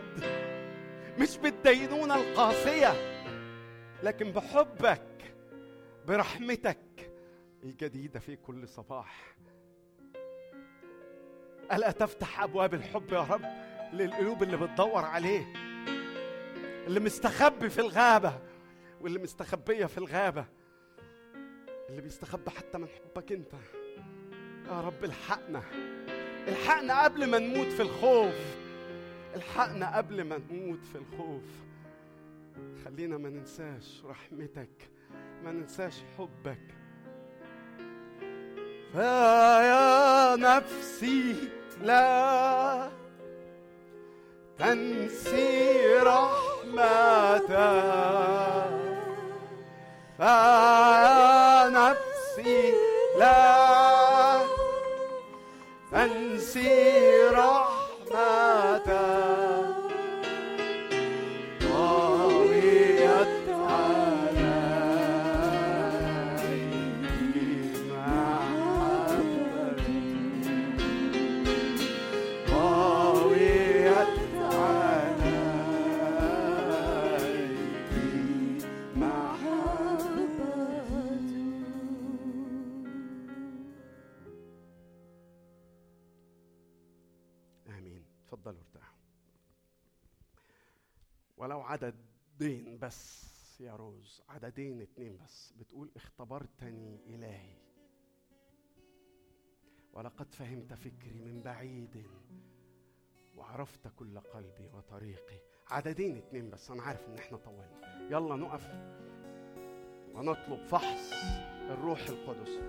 مش 1.20 1.38
بالدينونة 1.38 2.16
القاسية 2.16 2.94
لكن 4.04 4.32
بحبك 4.32 5.34
برحمتك 6.08 7.12
الجديدة 7.64 8.20
في 8.20 8.36
كل 8.36 8.68
صباح. 8.68 9.36
ألا 11.72 11.92
تفتح 11.92 12.44
أبواب 12.44 12.74
الحب 12.74 13.14
يا 13.14 13.20
رب 13.24 13.46
للقلوب 13.94 14.44
اللي 14.44 14.58
بتدور 14.58 15.06
عليه؟ 15.06 15.54
اللي 16.88 17.00
مستخبي 17.00 17.70
في 17.70 17.82
الغابة 17.82 18.40
واللي 19.02 19.20
مستخبية 19.20 19.86
في 19.86 19.98
الغابة 19.98 20.46
اللي 21.90 22.02
بيستخبى 22.02 22.52
حتى 22.52 22.78
من 22.78 22.88
حبك 22.88 23.32
أنت. 23.32 23.54
يا 24.68 24.82
رب 24.82 25.04
الحقنا. 25.04 25.62
الحقنا 26.48 27.04
قبل 27.04 27.30
ما 27.30 27.40
نموت 27.40 27.68
في 27.68 27.82
الخوف. 27.82 28.36
الحقنا 29.36 29.98
قبل 29.98 30.24
ما 30.24 30.42
نموت 30.52 30.86
في 30.86 30.98
الخوف. 30.98 31.44
خلينا 32.86 33.18
ما 33.18 33.30
ننساش 33.30 34.02
رحمتك 34.06 34.90
ما 35.44 35.52
ننساش 35.52 35.94
حبك. 36.18 36.58
فيا 38.94 40.36
نفسي 40.36 41.36
لا 41.82 42.90
تنسي 44.60 45.94
رحمتك. 45.98 47.48
فيا 50.18 51.70
نفسي 51.70 52.74
لا 53.20 53.57
تنسي 56.58 57.17
عددين 91.84 92.78
بس 92.80 93.28
يا 93.60 93.76
روز 93.76 94.22
عددين 94.30 94.82
اتنين 94.82 95.18
بس. 95.18 95.54
بتقول 95.60 95.92
اختبرتني 95.96 97.00
إلهي. 97.16 97.58
ولقد 99.94 100.34
فهمت 100.34 100.74
فكري 100.74 101.22
من 101.22 101.42
بعيد 101.42 102.06
وعرفت 103.38 103.88
كل 103.96 104.20
قلبي 104.20 104.70
وطريقي. 104.74 105.40
عددين 105.68 106.18
اتنين 106.18 106.50
بس 106.50 106.72
أنا 106.72 106.84
عارف 106.84 107.08
إن 107.08 107.18
إحنا 107.18 107.38
طولنا. 107.38 108.08
يلا 108.12 108.36
نقف 108.36 108.68
ونطلب 110.14 110.66
فحص 110.66 111.14
الروح 111.70 112.08
القدس. 112.10 112.60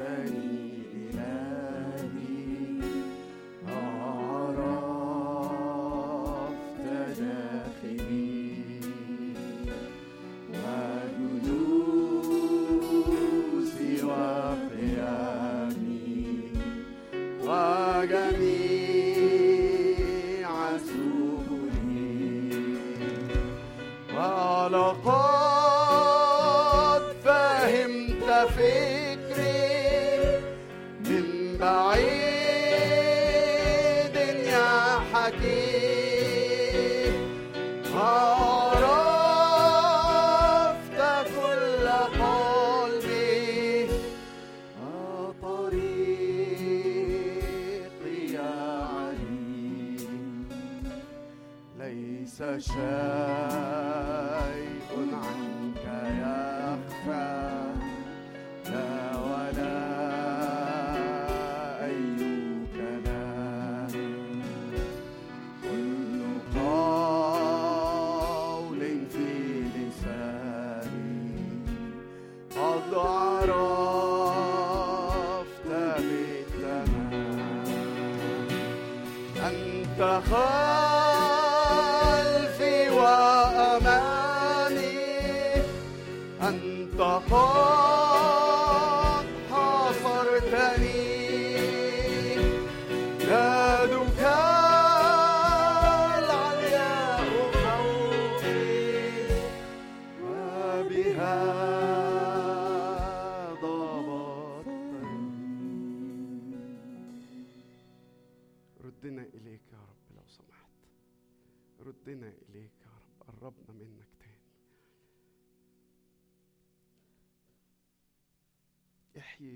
اختبرتني. 0.00 0.49
Agami. 18.00 18.59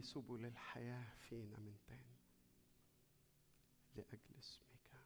سبل 0.05 0.47
الحياة 0.47 1.15
فينا 1.29 1.57
من 1.59 1.79
تاني. 1.87 2.17
لأجل 3.95 4.39
اسمك. 4.39 5.05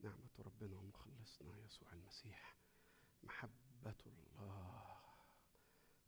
نعمة 0.00 0.30
ربنا 0.38 0.76
ومخلصنا 0.76 1.58
يسوع 1.58 1.92
المسيح. 1.92 2.56
محبة 3.22 3.94
الله. 4.06 5.00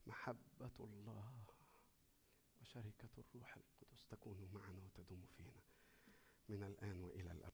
محبة 0.06 0.76
الله. 0.80 1.44
وشركة 2.60 3.08
الروح 3.18 3.56
القدس 3.56 4.06
تكون 4.06 4.50
معنا 4.52 4.82
وتدوم 4.82 5.26
فينا 5.36 5.62
من 6.48 6.62
الآن 6.62 7.00
وإلى 7.00 7.32
الأبد. 7.32 7.49